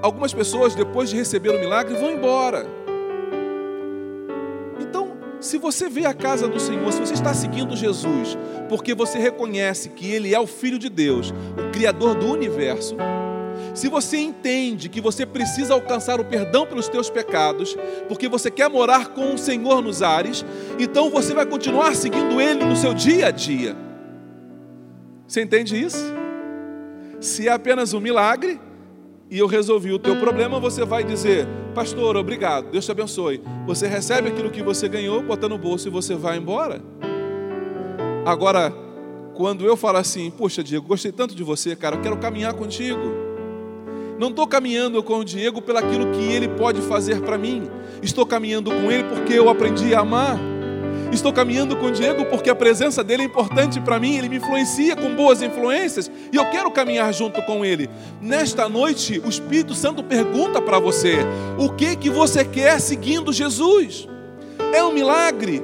Algumas 0.01 0.33
pessoas, 0.33 0.73
depois 0.73 1.09
de 1.09 1.17
receber 1.17 1.49
o 1.49 1.59
milagre, 1.59 1.93
vão 1.95 2.11
embora. 2.11 2.65
Então, 4.79 5.11
se 5.39 5.57
você 5.57 5.89
vê 5.89 6.05
a 6.05 6.13
casa 6.13 6.47
do 6.47 6.59
Senhor, 6.59 6.91
se 6.91 6.99
você 6.99 7.13
está 7.13 7.33
seguindo 7.33 7.75
Jesus, 7.75 8.37
porque 8.69 8.95
você 8.95 9.19
reconhece 9.19 9.89
que 9.89 10.09
Ele 10.09 10.33
é 10.33 10.39
o 10.39 10.47
Filho 10.47 10.79
de 10.79 10.89
Deus, 10.89 11.31
o 11.31 11.71
Criador 11.71 12.15
do 12.15 12.31
universo, 12.31 12.95
se 13.73 13.87
você 13.87 14.17
entende 14.17 14.89
que 14.89 15.01
você 15.01 15.25
precisa 15.25 15.73
alcançar 15.73 16.19
o 16.19 16.25
perdão 16.25 16.65
pelos 16.65 16.87
teus 16.87 17.09
pecados, 17.09 17.75
porque 18.07 18.27
você 18.27 18.49
quer 18.49 18.69
morar 18.69 19.09
com 19.09 19.33
o 19.33 19.37
Senhor 19.37 19.81
nos 19.81 20.01
ares, 20.01 20.45
então 20.77 21.09
você 21.09 21.33
vai 21.33 21.45
continuar 21.45 21.95
seguindo 21.95 22.39
Ele 22.39 22.63
no 22.65 22.75
seu 22.75 22.93
dia 22.93 23.27
a 23.27 23.31
dia. 23.31 23.75
Você 25.27 25.41
entende 25.41 25.79
isso? 25.79 26.03
Se 27.19 27.47
é 27.47 27.51
apenas 27.51 27.93
um 27.93 27.99
milagre 27.99 28.59
e 29.29 29.37
eu 29.37 29.45
resolvi 29.45 29.91
o 29.91 29.99
teu 29.99 30.15
problema, 30.15 30.59
você 30.59 30.83
vai 30.83 31.03
dizer, 31.03 31.47
pastor, 31.75 32.17
obrigado, 32.17 32.71
Deus 32.71 32.85
te 32.85 32.91
abençoe. 32.91 33.41
Você 33.67 33.87
recebe 33.87 34.29
aquilo 34.29 34.49
que 34.49 34.63
você 34.63 34.87
ganhou, 34.87 35.21
bota 35.21 35.47
no 35.47 35.57
bolso 35.57 35.87
e 35.87 35.91
você 35.91 36.15
vai 36.15 36.37
embora. 36.37 36.81
Agora, 38.25 38.73
quando 39.35 39.65
eu 39.65 39.77
falo 39.77 39.97
assim, 39.99 40.31
poxa, 40.31 40.63
Diego, 40.63 40.87
gostei 40.87 41.11
tanto 41.11 41.35
de 41.35 41.43
você, 41.43 41.75
cara, 41.75 41.95
eu 41.95 42.01
quero 42.01 42.17
caminhar 42.17 42.53
contigo. 42.53 43.28
Não 44.19 44.27
estou 44.27 44.45
caminhando 44.45 45.01
com 45.01 45.19
o 45.19 45.23
Diego 45.23 45.61
pelaquilo 45.61 46.11
que 46.11 46.29
ele 46.29 46.49
pode 46.49 46.81
fazer 46.81 47.21
para 47.21 47.37
mim. 47.37 47.69
Estou 48.03 48.25
caminhando 48.25 48.69
com 48.69 48.91
ele 48.91 49.05
porque 49.05 49.31
eu 49.31 49.47
aprendi 49.47 49.95
a 49.95 50.01
amar. 50.01 50.37
Estou 51.09 51.31
caminhando 51.31 51.77
com 51.77 51.85
o 51.85 51.91
Diego 51.91 52.25
porque 52.25 52.49
a 52.49 52.55
presença 52.55 53.01
dele 53.01 53.23
é 53.23 53.25
importante 53.25 53.79
para 53.79 53.97
mim, 53.97 54.17
ele 54.17 54.27
me 54.27 54.35
influencia 54.35 54.93
com 54.93 55.15
boas 55.15 55.41
influências 55.41 56.11
e 56.33 56.35
eu 56.35 56.45
quero 56.51 56.69
caminhar 56.69 57.13
junto 57.13 57.41
com 57.43 57.63
ele. 57.63 57.89
Nesta 58.21 58.67
noite, 58.67 59.21
o 59.23 59.29
Espírito 59.29 59.73
Santo 59.73 60.03
pergunta 60.03 60.61
para 60.61 60.79
você: 60.79 61.19
o 61.57 61.69
que 61.69 61.95
que 61.95 62.09
você 62.09 62.43
quer 62.43 62.81
seguindo 62.81 63.31
Jesus? 63.31 64.05
É 64.73 64.83
um 64.83 64.91
milagre. 64.91 65.63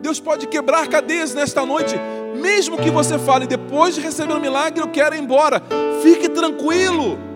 Deus 0.00 0.20
pode 0.20 0.46
quebrar 0.46 0.86
cadeias 0.86 1.34
nesta 1.34 1.66
noite, 1.66 1.96
mesmo 2.40 2.76
que 2.78 2.92
você 2.92 3.18
fale 3.18 3.44
depois 3.44 3.96
de 3.96 4.00
receber 4.00 4.34
o 4.34 4.40
milagre, 4.40 4.80
eu 4.80 4.86
quero 4.86 5.16
ir 5.16 5.18
embora. 5.18 5.60
Fique 6.00 6.28
tranquilo. 6.28 7.26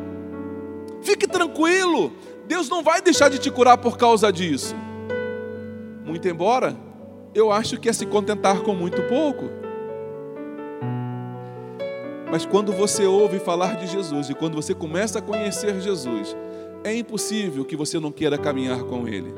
Fique 1.03 1.27
tranquilo, 1.27 2.13
Deus 2.47 2.69
não 2.69 2.83
vai 2.83 3.03
deixar 3.03 3.29
de 3.29 3.39
te 3.39 3.51
curar 3.51 3.79
por 3.79 3.97
causa 3.97 4.33
disso. 4.33 4.75
Muito 6.05 6.29
embora, 6.29 6.77
eu 7.35 7.51
acho 7.51 7.79
que 7.79 7.89
é 7.89 7.93
se 7.93 8.07
contentar 8.07 8.61
com 8.61 8.75
muito 8.75 9.03
pouco. 9.03 9.51
Mas 12.31 12.47
quando 12.47 12.73
você 12.73 13.05
ouve 13.05 13.39
falar 13.39 13.77
de 13.77 13.87
Jesus 13.87 14.31
e 14.31 14.35
quando 14.35 14.55
você 14.55 14.75
começa 14.75 15.19
a 15.19 15.23
conhecer 15.23 15.81
Jesus, 15.81 16.37
é 16.83 16.95
impossível 16.95 17.65
que 17.65 17.77
você 17.77 18.01
não 18.01 18.11
queira 18.11 18.39
caminhar 18.39 18.83
com 18.85 19.07
Ele. 19.07 19.35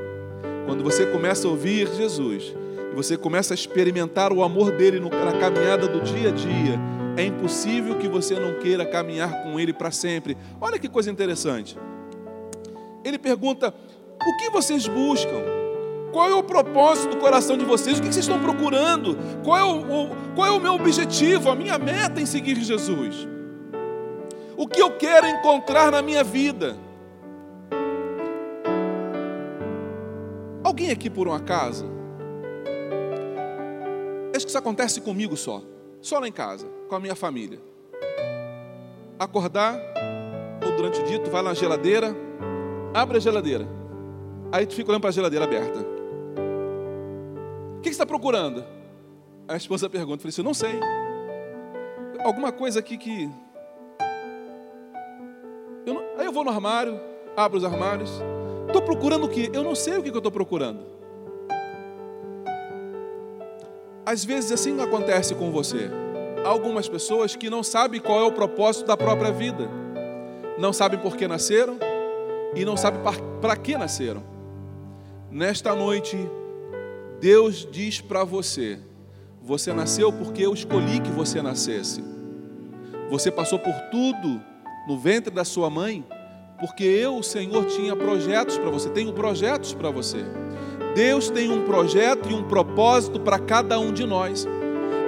Quando 0.67 0.85
você 0.85 1.05
começa 1.07 1.47
a 1.47 1.51
ouvir 1.51 1.89
Jesus, 1.95 2.55
você 2.95 3.17
começa 3.17 3.53
a 3.53 3.57
experimentar 3.57 4.33
o 4.33 4.43
amor 4.43 4.71
dele 4.71 5.01
na 5.01 5.33
caminhada 5.39 5.89
do 5.89 6.01
dia 6.01 6.29
a 6.29 6.33
dia, 6.33 6.79
é 7.17 7.25
impossível 7.25 7.97
que 7.99 8.09
você 8.09 8.39
não 8.39 8.59
queira 8.59 8.85
caminhar 8.85 9.43
com 9.43 9.59
Ele 9.59 9.73
para 9.73 9.91
sempre. 9.91 10.37
Olha 10.61 10.79
que 10.79 10.89
coisa 10.89 11.11
interessante. 11.11 11.77
Ele 13.05 13.19
pergunta: 13.19 13.73
o 14.27 14.37
que 14.39 14.51
vocês 14.51 14.87
buscam? 14.87 15.43
Qual 16.13 16.31
é 16.31 16.35
o 16.35 16.45
propósito 16.45 17.11
do 17.11 17.17
coração 17.17 17.59
de 17.59 17.65
vocês? 17.65 17.99
O 17.99 18.03
que 18.03 18.07
vocês 18.07 18.25
estão 18.25 18.41
procurando? 18.41 19.19
Qual 19.43 19.59
é 19.59 19.65
o, 19.65 19.81
o, 19.81 20.11
qual 20.35 20.47
é 20.47 20.51
o 20.53 20.61
meu 20.61 20.75
objetivo, 20.75 21.51
a 21.51 21.57
minha 21.57 21.77
meta 21.77 22.21
em 22.21 22.27
seguir 22.27 22.57
Jesus? 22.57 23.27
O 24.57 24.69
que 24.69 24.81
eu 24.81 24.93
quero 24.93 25.27
encontrar 25.27 25.91
na 25.91 26.01
minha 26.01 26.23
vida? 26.23 26.77
Alguém 30.63 30.91
aqui 30.91 31.11
por 31.11 31.27
um 31.27 31.33
acaso? 31.33 31.85
Acho 34.35 34.47
que 34.47 34.51
isso 34.51 34.59
acontece 34.59 35.01
comigo 35.01 35.37
só, 35.37 35.63
só 36.01 36.19
lá 36.19 36.29
em 36.29 36.33
casa, 36.33 36.67
com 36.95 36.99
a 36.99 37.01
minha 37.01 37.17
família. 37.17 37.59
Acordar, 39.19 39.77
ou 40.65 40.77
durante 40.77 41.01
o 41.01 41.05
dia, 41.05 41.19
tu 41.19 41.29
vai 41.29 41.43
na 41.43 41.53
geladeira, 41.53 42.15
abre 42.95 43.17
a 43.17 43.21
geladeira, 43.21 43.67
aí 44.53 44.65
tu 44.65 44.77
fica 44.77 44.91
olhando 44.91 45.01
para 45.01 45.11
a 45.11 45.13
geladeira 45.13 45.45
aberta. 45.45 45.81
O 47.77 47.81
que 47.81 47.89
você 47.89 47.95
está 47.95 48.07
procurando? 48.07 48.65
A 49.49 49.57
esposa 49.57 49.91
pergunta, 49.91 50.15
eu 50.15 50.19
falei 50.19 50.31
assim, 50.31 50.43
não 50.43 50.55
sei. 50.55 50.79
Alguma 52.21 52.53
coisa 52.53 52.79
aqui 52.79 52.97
que. 52.97 53.29
Eu 55.85 55.95
não... 55.95 56.03
Aí 56.17 56.27
eu 56.27 56.33
vou 56.33 56.45
no 56.45 56.51
armário, 56.51 57.01
abro 57.37 57.59
os 57.59 57.65
armários. 57.65 58.23
Estou 58.69 58.83
procurando 58.83 59.25
o 59.27 59.29
que? 59.29 59.51
Eu 59.53 59.65
não 59.65 59.75
sei 59.75 59.99
o 59.99 60.03
que 60.03 60.11
eu 60.11 60.19
estou 60.19 60.31
procurando. 60.31 60.87
Às 64.07 64.25
vezes 64.25 64.53
assim 64.53 64.81
acontece 64.81 65.35
com 65.35 65.51
você. 65.51 66.04
Algumas 66.45 66.89
pessoas 66.89 67.35
que 67.35 67.49
não 67.49 67.63
sabem 67.63 68.01
qual 68.01 68.21
é 68.21 68.25
o 68.25 68.33
propósito 68.33 68.87
da 68.87 68.97
própria 68.97 69.33
vida. 69.33 69.69
Não 70.59 70.73
sabem 70.73 71.01
por 71.01 71.17
que 71.17 71.27
nasceram 71.27 71.79
e 72.55 72.65
não 72.65 72.77
sabem 72.77 73.01
para 73.41 73.57
que 73.57 73.77
nasceram. 73.77 74.23
Nesta 75.31 75.75
noite, 75.75 76.17
Deus 77.19 77.67
diz 77.71 78.01
para 78.01 78.23
você: 78.25 78.79
você 79.43 79.73
nasceu 79.73 80.13
porque 80.13 80.43
eu 80.43 80.55
escolhi 80.55 81.01
que 81.01 81.11
você 81.11 81.43
nascesse. 81.43 82.05
Você 83.11 83.31
passou 83.31 83.59
por 83.59 83.75
tudo 83.91 84.41
no 84.87 84.99
ventre 84.99 85.33
da 85.33 85.45
sua 85.45 85.69
mãe, 85.69 86.05
porque 86.61 86.85
eu, 86.85 87.17
o 87.17 87.23
Senhor, 87.23 87.67
tinha 87.67 87.97
projetos 87.97 88.59
para 88.59 88.71
você, 88.71 88.89
tenho 88.91 89.13
projetos 89.13 89.75
para 89.75 89.91
você. 89.91 90.25
Deus 90.95 91.29
tem 91.29 91.51
um 91.51 91.65
projeto 91.65 92.31
e 92.31 92.35
um 92.35 92.45
propósito 92.45 93.19
para 93.19 93.39
cada 93.39 93.79
um 93.79 93.93
de 93.93 94.07
nós. 94.07 94.47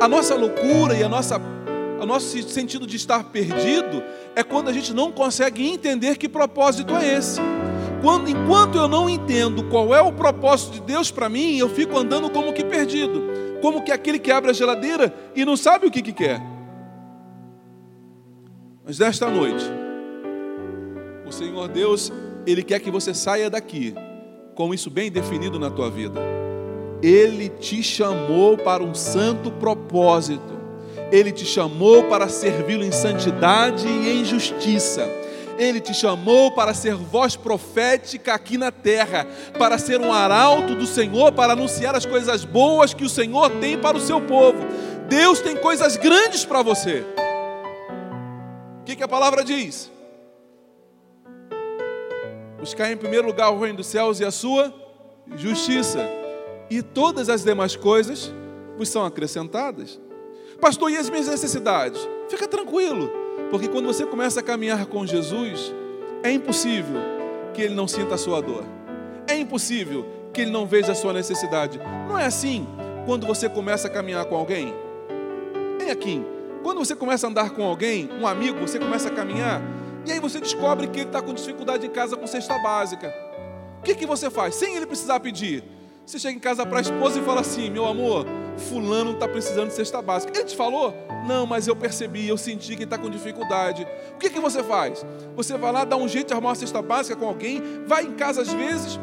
A 0.00 0.06
nossa 0.06 0.34
loucura 0.34 0.94
e 0.94 1.02
a 1.02 1.08
nossa, 1.08 1.40
o 2.00 2.04
nosso 2.04 2.42
sentido 2.48 2.86
de 2.86 2.96
estar 2.96 3.24
perdido 3.24 4.02
é 4.34 4.42
quando 4.42 4.68
a 4.68 4.72
gente 4.72 4.92
não 4.92 5.10
consegue 5.10 5.66
entender 5.66 6.18
que 6.18 6.28
propósito 6.28 6.94
é 6.94 7.14
esse. 7.16 7.40
Quando, 8.02 8.28
enquanto 8.28 8.76
eu 8.76 8.86
não 8.86 9.08
entendo 9.08 9.64
qual 9.64 9.94
é 9.94 10.00
o 10.00 10.12
propósito 10.12 10.74
de 10.74 10.80
Deus 10.82 11.10
para 11.10 11.28
mim, 11.28 11.56
eu 11.56 11.68
fico 11.68 11.98
andando 11.98 12.28
como 12.28 12.52
que 12.52 12.62
perdido, 12.62 13.22
como 13.62 13.82
que 13.82 13.90
aquele 13.90 14.18
que 14.18 14.30
abre 14.30 14.50
a 14.50 14.54
geladeira 14.54 15.14
e 15.34 15.44
não 15.44 15.56
sabe 15.56 15.86
o 15.86 15.90
que, 15.90 16.02
que 16.02 16.12
quer. 16.12 16.40
Mas 18.84 18.98
nesta 18.98 19.28
noite, 19.30 19.64
o 21.26 21.32
Senhor 21.32 21.68
Deus, 21.68 22.12
Ele 22.46 22.62
quer 22.62 22.80
que 22.80 22.90
você 22.90 23.14
saia 23.14 23.48
daqui 23.48 23.94
com 24.54 24.72
isso 24.72 24.90
bem 24.90 25.10
definido 25.10 25.58
na 25.58 25.70
tua 25.70 25.90
vida. 25.90 26.20
Ele 27.02 27.48
te 27.48 27.82
chamou 27.82 28.56
para 28.56 28.82
um 28.82 28.94
santo 28.94 29.50
propósito. 29.50 30.56
Ele 31.12 31.30
te 31.30 31.44
chamou 31.44 32.04
para 32.04 32.28
servi-lo 32.28 32.84
em 32.84 32.90
santidade 32.90 33.86
e 33.86 34.20
em 34.20 34.24
justiça. 34.24 35.08
Ele 35.58 35.80
te 35.80 35.94
chamou 35.94 36.50
para 36.50 36.74
ser 36.74 36.94
voz 36.94 37.34
profética 37.36 38.34
aqui 38.34 38.58
na 38.58 38.70
terra, 38.70 39.26
para 39.58 39.78
ser 39.78 40.00
um 40.00 40.12
arauto 40.12 40.74
do 40.74 40.86
Senhor, 40.86 41.32
para 41.32 41.54
anunciar 41.54 41.94
as 41.94 42.04
coisas 42.04 42.44
boas 42.44 42.92
que 42.92 43.04
o 43.04 43.08
Senhor 43.08 43.50
tem 43.60 43.78
para 43.78 43.96
o 43.96 44.00
seu 44.00 44.20
povo. 44.20 44.58
Deus 45.08 45.40
tem 45.40 45.56
coisas 45.56 45.96
grandes 45.96 46.44
para 46.44 46.62
você. 46.62 47.04
O 48.80 48.84
que, 48.84 48.96
que 48.96 49.02
a 49.02 49.08
palavra 49.08 49.44
diz? 49.44 49.90
Buscar 52.58 52.90
em 52.90 52.96
primeiro 52.96 53.26
lugar 53.26 53.50
o 53.50 53.60
reino 53.60 53.78
dos 53.78 53.86
céus 53.86 54.20
e 54.20 54.24
a 54.24 54.30
sua 54.30 54.74
justiça, 55.36 56.00
e 56.70 56.82
todas 56.82 57.28
as 57.28 57.44
demais 57.44 57.76
coisas 57.76 58.32
vos 58.76 58.88
são 58.88 59.04
acrescentadas. 59.04 60.00
Pastor, 60.60 60.90
e 60.90 60.96
as 60.96 61.10
minhas 61.10 61.28
necessidades? 61.28 62.00
Fica 62.28 62.48
tranquilo, 62.48 63.10
porque 63.50 63.68
quando 63.68 63.86
você 63.86 64.04
começa 64.06 64.40
a 64.40 64.42
caminhar 64.42 64.86
com 64.86 65.06
Jesus, 65.06 65.74
é 66.22 66.30
impossível 66.30 67.00
que 67.52 67.62
ele 67.62 67.74
não 67.74 67.86
sinta 67.86 68.14
a 68.14 68.18
sua 68.18 68.40
dor. 68.40 68.64
É 69.28 69.36
impossível 69.36 70.06
que 70.32 70.40
ele 70.42 70.50
não 70.50 70.66
veja 70.66 70.92
a 70.92 70.94
sua 70.94 71.12
necessidade. 71.12 71.78
Não 72.08 72.18
é 72.18 72.26
assim 72.26 72.66
quando 73.04 73.26
você 73.26 73.48
começa 73.48 73.88
a 73.88 73.90
caminhar 73.90 74.24
com 74.24 74.36
alguém? 74.36 74.74
É 75.86 75.90
aqui. 75.90 76.24
Quando 76.62 76.78
você 76.78 76.96
começa 76.96 77.26
a 77.26 77.30
andar 77.30 77.50
com 77.50 77.62
alguém, 77.62 78.10
um 78.20 78.26
amigo, 78.26 78.58
você 78.58 78.78
começa 78.78 79.08
a 79.08 79.12
caminhar, 79.12 79.62
e 80.04 80.12
aí 80.12 80.18
você 80.18 80.40
descobre 80.40 80.88
que 80.88 81.00
ele 81.00 81.08
está 81.08 81.22
com 81.22 81.32
dificuldade 81.32 81.86
em 81.86 81.90
casa 81.90 82.16
com 82.16 82.26
cesta 82.26 82.58
básica. 82.58 83.14
O 83.78 83.82
que, 83.82 83.94
que 83.94 84.06
você 84.06 84.28
faz? 84.28 84.56
Sem 84.56 84.74
ele 84.74 84.86
precisar 84.86 85.20
pedir. 85.20 85.62
Você 86.06 86.20
chega 86.20 86.36
em 86.36 86.38
casa 86.38 86.64
para 86.64 86.78
a 86.78 86.82
esposa 86.82 87.18
e 87.18 87.22
fala 87.24 87.40
assim: 87.40 87.68
Meu 87.68 87.84
amor, 87.84 88.24
Fulano 88.56 89.10
está 89.10 89.26
precisando 89.26 89.68
de 89.68 89.74
cesta 89.74 90.00
básica. 90.00 90.32
Ele 90.38 90.46
te 90.46 90.54
falou? 90.54 90.94
Não, 91.26 91.44
mas 91.44 91.66
eu 91.66 91.74
percebi, 91.74 92.28
eu 92.28 92.38
senti 92.38 92.76
que 92.76 92.84
está 92.84 92.96
com 92.96 93.10
dificuldade. 93.10 93.84
O 94.14 94.18
que, 94.18 94.30
que 94.30 94.38
você 94.38 94.62
faz? 94.62 95.04
Você 95.34 95.58
vai 95.58 95.72
lá, 95.72 95.84
dá 95.84 95.96
um 95.96 96.06
jeito 96.06 96.28
de 96.28 96.32
arrumar 96.32 96.50
uma 96.50 96.54
cesta 96.54 96.80
básica 96.80 97.16
com 97.16 97.26
alguém, 97.26 97.60
vai 97.88 98.04
em 98.04 98.12
casa 98.12 98.42
às 98.42 98.52
vezes, 98.52 99.00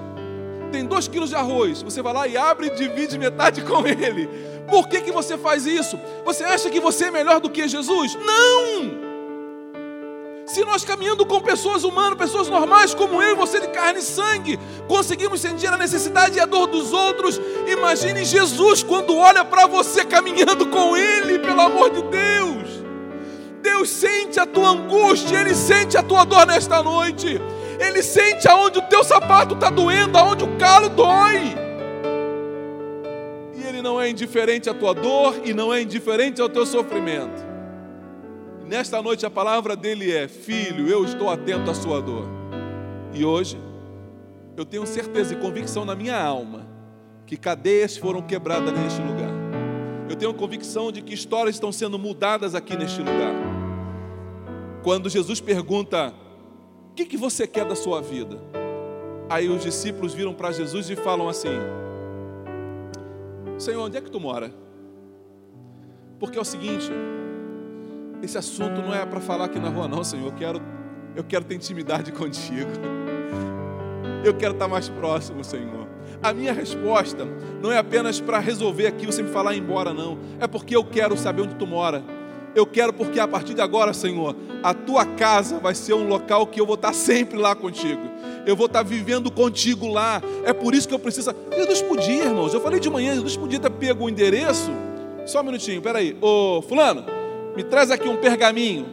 tem 0.71 0.85
dois 0.85 1.09
quilos 1.09 1.29
de 1.29 1.35
arroz. 1.35 1.81
Você 1.81 2.01
vai 2.01 2.13
lá 2.13 2.25
e 2.25 2.37
abre 2.37 2.67
e 2.67 2.69
divide 2.69 3.19
metade 3.19 3.61
com 3.67 3.85
ele. 3.85 4.29
Por 4.69 4.87
que, 4.87 5.01
que 5.01 5.11
você 5.11 5.37
faz 5.37 5.65
isso? 5.65 5.99
Você 6.23 6.45
acha 6.45 6.69
que 6.69 6.79
você 6.79 7.05
é 7.05 7.11
melhor 7.11 7.41
do 7.41 7.49
que 7.49 7.67
Jesus? 7.67 8.15
Não! 8.15 9.12
Se 10.53 10.63
nós 10.63 10.85
caminhando 10.85 11.25
com 11.25 11.41
pessoas 11.41 11.83
humanas, 11.83 12.15
pessoas 12.15 12.47
normais 12.47 12.93
como 12.93 13.23
eu 13.23 13.31
e 13.31 13.35
você 13.35 13.59
de 13.59 13.69
carne 13.69 14.01
e 14.01 14.03
sangue, 14.03 14.59
conseguimos 14.87 15.41
sentir 15.41 15.65
a 15.65 15.77
necessidade 15.77 16.37
e 16.37 16.39
a 16.39 16.45
dor 16.45 16.67
dos 16.67 16.93
outros, 16.93 17.41
imagine 17.65 18.23
Jesus 18.23 18.83
quando 18.83 19.17
olha 19.17 19.43
para 19.43 19.65
você 19.65 20.05
caminhando 20.05 20.67
com 20.67 20.95
Ele, 20.95 21.39
pelo 21.39 21.59
amor 21.59 21.89
de 21.89 22.03
Deus. 22.03 22.83
Deus 23.63 23.89
sente 23.89 24.39
a 24.39 24.45
tua 24.45 24.69
angústia, 24.69 25.39
Ele 25.39 25.55
sente 25.55 25.97
a 25.97 26.03
tua 26.03 26.23
dor 26.23 26.45
nesta 26.45 26.83
noite. 26.83 27.41
Ele 27.79 28.03
sente 28.03 28.47
aonde 28.47 28.77
o 28.77 28.83
teu 28.83 29.03
sapato 29.03 29.55
está 29.55 29.71
doendo, 29.71 30.15
aonde 30.19 30.43
o 30.43 30.55
calo 30.59 30.87
dói. 30.87 31.55
E 33.55 33.63
Ele 33.67 33.81
não 33.81 33.99
é 33.99 34.07
indiferente 34.07 34.69
à 34.69 34.73
tua 34.75 34.93
dor 34.93 35.41
e 35.43 35.51
não 35.51 35.73
é 35.73 35.81
indiferente 35.81 36.39
ao 36.39 36.47
teu 36.47 36.63
sofrimento. 36.63 37.52
Nesta 38.73 39.03
noite 39.03 39.23
a 39.23 39.29
palavra 39.29 39.75
dele 39.75 40.11
é: 40.11 40.27
Filho, 40.27 40.87
eu 40.87 41.05
estou 41.05 41.29
atento 41.29 41.69
à 41.69 41.75
sua 41.75 42.01
dor. 42.01 42.25
E 43.13 43.23
hoje, 43.23 43.61
eu 44.57 44.65
tenho 44.65 44.83
certeza 44.87 45.35
e 45.35 45.37
convicção 45.37 45.85
na 45.85 45.93
minha 45.93 46.19
alma 46.19 46.65
que 47.23 47.37
cadeias 47.37 47.95
foram 47.95 48.19
quebradas 48.19 48.73
neste 48.73 48.99
lugar. 48.99 49.29
Eu 50.09 50.15
tenho 50.15 50.33
convicção 50.33 50.91
de 50.91 51.03
que 51.03 51.13
histórias 51.13 51.55
estão 51.55 51.71
sendo 51.71 51.99
mudadas 51.99 52.55
aqui 52.55 52.75
neste 52.75 52.97
lugar. 52.97 53.35
Quando 54.81 55.07
Jesus 55.07 55.39
pergunta: 55.39 56.11
O 56.89 56.95
que, 56.95 57.05
que 57.05 57.15
você 57.15 57.45
quer 57.45 57.65
da 57.65 57.75
sua 57.75 58.01
vida? 58.01 58.41
Aí 59.29 59.49
os 59.49 59.61
discípulos 59.61 60.15
viram 60.15 60.33
para 60.33 60.51
Jesus 60.51 60.89
e 60.89 60.95
falam 60.95 61.29
assim: 61.29 61.59
Senhor, 63.59 63.85
onde 63.85 63.97
é 63.97 64.01
que 64.01 64.09
tu 64.09 64.19
mora? 64.19 64.51
Porque 66.17 66.39
é 66.39 66.41
o 66.41 66.45
seguinte, 66.45 66.89
esse 68.25 68.37
assunto 68.37 68.81
não 68.81 68.93
é 68.93 69.05
para 69.05 69.19
falar 69.19 69.45
aqui 69.45 69.59
na 69.59 69.69
rua, 69.69 69.87
não, 69.87 70.03
Senhor. 70.03 70.27
Eu 70.27 70.31
quero, 70.31 70.61
eu 71.15 71.23
quero 71.23 71.43
ter 71.43 71.55
intimidade 71.55 72.11
contigo. 72.11 72.69
Eu 74.23 74.33
quero 74.33 74.53
estar 74.53 74.67
mais 74.67 74.87
próximo, 74.87 75.43
Senhor. 75.43 75.87
A 76.21 76.31
minha 76.33 76.53
resposta 76.53 77.27
não 77.61 77.71
é 77.71 77.77
apenas 77.77 78.21
para 78.21 78.39
resolver 78.39 78.87
aqui 78.87 79.05
você 79.05 79.21
me 79.21 79.29
falar 79.29 79.55
embora, 79.55 79.93
não. 79.93 80.17
É 80.39 80.47
porque 80.47 80.75
eu 80.75 80.83
quero 80.83 81.17
saber 81.17 81.41
onde 81.41 81.55
tu 81.55 81.67
mora. 81.67 82.01
Eu 82.55 82.65
quero 82.65 82.93
porque 82.93 83.19
a 83.19 83.27
partir 83.27 83.55
de 83.55 83.61
agora, 83.61 83.93
Senhor, 83.93 84.35
a 84.61 84.73
tua 84.73 85.05
casa 85.05 85.59
vai 85.59 85.75
ser 85.75 85.93
um 85.93 86.07
local 86.07 86.47
que 86.47 86.61
eu 86.61 86.65
vou 86.65 86.75
estar 86.75 86.93
sempre 86.93 87.37
lá 87.37 87.55
contigo. 87.55 88.01
Eu 88.45 88.55
vou 88.55 88.67
estar 88.67 88.83
vivendo 88.83 89.29
contigo 89.31 89.87
lá. 89.87 90.21
É 90.45 90.53
por 90.53 90.73
isso 90.73 90.87
que 90.87 90.93
eu 90.93 90.99
preciso. 90.99 91.33
Jesus 91.51 91.81
podia, 91.81 92.25
irmãos. 92.25 92.53
Eu 92.53 92.61
falei 92.61 92.79
de 92.79 92.89
manhã, 92.89 93.15
Jesus 93.15 93.35
podia 93.35 93.59
ter 93.59 93.71
pego 93.71 94.05
o 94.05 94.09
endereço. 94.09 94.71
Só 95.25 95.41
um 95.41 95.43
minutinho, 95.43 95.81
peraí. 95.81 96.15
Ô, 96.21 96.61
Fulano, 96.61 97.03
me 97.55 97.63
traz 97.63 97.91
aqui 97.91 98.07
um 98.07 98.17
pergaminho. 98.17 98.87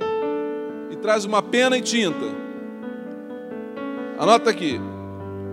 E 0.90 0.96
traz 0.96 1.24
uma 1.24 1.42
pena 1.42 1.76
e 1.76 1.80
tinta. 1.80 2.26
Anota 4.18 4.50
aqui. 4.50 4.80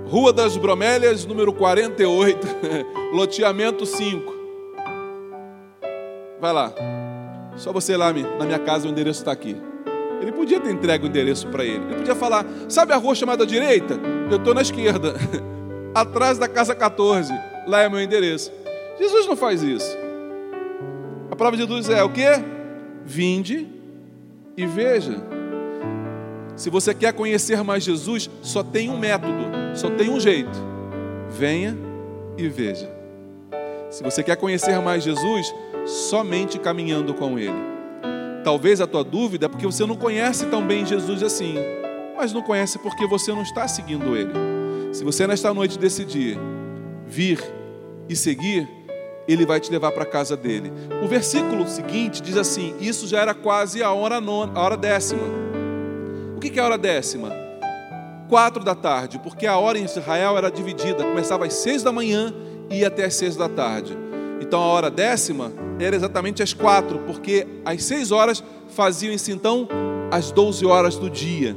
Rua 0.06 0.32
das 0.32 0.56
Bromélias, 0.56 1.26
número 1.26 1.54
48, 1.54 2.48
loteamento 3.13 3.86
5. 3.86 4.36
Vai 6.39 6.54
lá. 6.54 6.74
Só 7.56 7.74
você 7.74 7.93
ir 7.93 7.98
lá 7.98 8.13
na 8.13 8.46
minha 8.46 8.60
casa, 8.60 8.88
o 8.88 8.91
endereço 8.91 9.20
está 9.20 9.32
aqui. 9.32 9.56
Ele 10.22 10.32
podia 10.32 10.60
ter 10.60 10.72
entregue 10.72 11.06
o 11.06 11.08
endereço 11.10 11.48
para 11.48 11.63
ele. 11.65 11.84
Ele 11.86 11.96
podia 11.96 12.15
falar: 12.15 12.46
Sabe 12.70 12.93
a 12.93 12.98
rua 12.98 13.15
chamada 13.15 13.46
direita? 13.46 14.00
Eu 14.30 14.38
estou 14.38 14.54
na 14.54 14.62
esquerda. 14.62 15.13
atrás 15.93 16.38
da 16.38 16.48
casa 16.48 16.76
14. 16.76 17.34
Lá 17.65 17.82
é 17.82 17.89
meu 17.89 18.02
endereço. 18.02 18.52
Jesus 19.00 19.28
não 19.28 19.36
faz 19.36 19.62
isso. 19.62 19.98
A 21.30 21.36
palavra 21.36 21.58
de 21.58 21.63
Jesus 21.63 21.89
é 21.89 22.04
o 22.04 22.10
que? 22.10 22.26
Vinde 23.10 23.65
e 24.58 24.65
veja. 24.65 25.15
Se 26.58 26.70
você 26.70 26.93
quer 26.93 27.13
conhecer 27.13 27.63
mais 27.63 27.82
Jesus, 27.82 28.30
só 28.41 28.62
tem 28.62 28.89
um 28.89 29.00
método, 29.00 29.46
só 29.74 29.89
tem 29.89 30.10
um 30.10 30.20
jeito. 30.20 30.60
Venha 31.30 31.78
e 32.38 32.50
veja. 32.50 32.91
Se 33.89 34.04
você 34.04 34.22
quer 34.22 34.36
conhecer 34.36 34.78
mais 34.82 35.06
Jesus, 35.06 35.56
somente 35.86 36.60
caminhando 36.60 37.13
com 37.13 37.39
Ele. 37.39 37.56
Talvez 38.43 38.82
a 38.82 38.88
tua 38.88 39.06
dúvida 39.06 39.46
é 39.46 39.50
porque 39.50 39.65
você 39.65 39.86
não 39.86 39.96
conhece 39.96 40.46
tão 40.48 40.67
bem 40.67 40.86
Jesus 40.86 41.24
assim, 41.24 41.56
mas 42.17 42.34
não 42.34 42.41
conhece 42.41 42.78
porque 42.78 43.08
você 43.08 43.32
não 43.32 43.43
está 43.43 43.70
seguindo 43.70 44.17
Ele. 44.17 44.34
Se 44.91 45.06
você 45.06 45.26
nesta 45.26 45.54
noite 45.54 45.80
decidir 45.80 46.38
vir 47.08 47.41
e 48.10 48.17
seguir, 48.17 48.67
Ele 49.28 49.46
vai 49.46 49.60
te 49.60 49.72
levar 49.72 49.92
para 49.92 50.04
a 50.04 50.06
casa 50.06 50.38
dele. 50.38 50.72
O 51.04 51.08
versículo 51.08 51.68
seguinte 51.68 52.22
diz 52.22 52.38
assim: 52.38 52.76
Isso 52.80 53.08
já 53.08 53.20
era 53.20 53.34
quase 53.34 53.84
a 53.84 53.92
hora, 53.92 54.22
nona, 54.22 54.54
a 54.56 54.63
hora 54.63 54.78
décima. 54.78 55.24
O 56.36 56.40
que 56.40 56.58
é 56.58 56.62
a 56.62 56.66
hora 56.66 56.78
décima? 56.78 57.32
Quatro 58.30 58.63
da 58.63 58.76
tarde, 58.76 59.20
porque 59.20 59.48
a 59.48 59.58
hora 59.58 59.78
em 59.78 59.86
Israel 59.86 60.38
era 60.38 60.52
dividida, 60.52 61.04
começava 61.04 61.46
às 61.46 61.54
seis 61.54 61.82
da 61.82 61.92
manhã 61.92 62.34
e 62.70 62.80
ia 62.80 62.88
até 62.88 63.06
às 63.06 63.16
seis 63.16 63.36
da 63.36 63.50
tarde. 63.50 63.98
Então 64.40 64.62
a 64.62 64.66
hora 64.66 64.92
décima 64.92 65.52
era 65.80 65.96
exatamente 65.96 66.44
às 66.44 66.54
quatro, 66.54 67.00
porque 67.00 67.48
às 67.66 67.84
seis 67.84 68.12
horas 68.12 68.44
faziam-se 68.70 69.32
então 69.32 69.68
às 70.12 70.32
doze 70.32 70.66
horas 70.66 70.96
do 70.98 71.10
dia. 71.10 71.56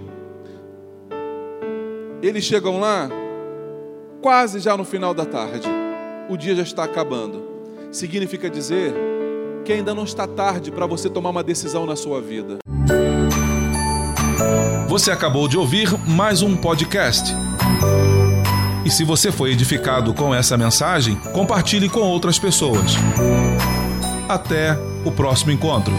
Eles 2.23 2.45
chegam 2.45 2.79
lá 2.79 3.09
quase 4.21 4.61
já 4.61 4.77
no 4.77 4.85
final 4.85 5.15
da 5.15 5.25
tarde. 5.25 5.69
O 6.29 6.37
dia 6.37 6.55
já 6.55 6.63
está 6.63 6.85
acabando. 6.85 7.50
Significa 7.93 8.49
dizer 8.49 8.95
que 9.65 9.73
ainda 9.73 9.93
não 9.93 10.05
está 10.05 10.27
tarde 10.27 10.71
para 10.71 10.87
você 10.87 11.11
tomar 11.11 11.31
uma 11.31 11.43
decisão 11.43 11.85
na 11.85 11.97
sua 11.97 12.21
vida. 12.21 12.59
Você 14.89 15.11
acabou 15.11 15.49
de 15.49 15.57
ouvir 15.57 15.91
mais 16.09 16.41
um 16.41 16.57
podcast. 16.57 17.35
E 18.85 18.91
se 18.91 19.05
você 19.05 19.33
foi 19.33 19.51
edificado 19.53 20.15
com 20.15 20.33
essa 20.33 20.57
mensagem, 20.57 21.17
compartilhe 21.33 21.89
com 21.89 22.01
outras 22.01 22.39
pessoas. 22.39 22.93
Até 24.29 24.79
o 25.05 25.11
próximo 25.11 25.51
encontro. 25.51 25.93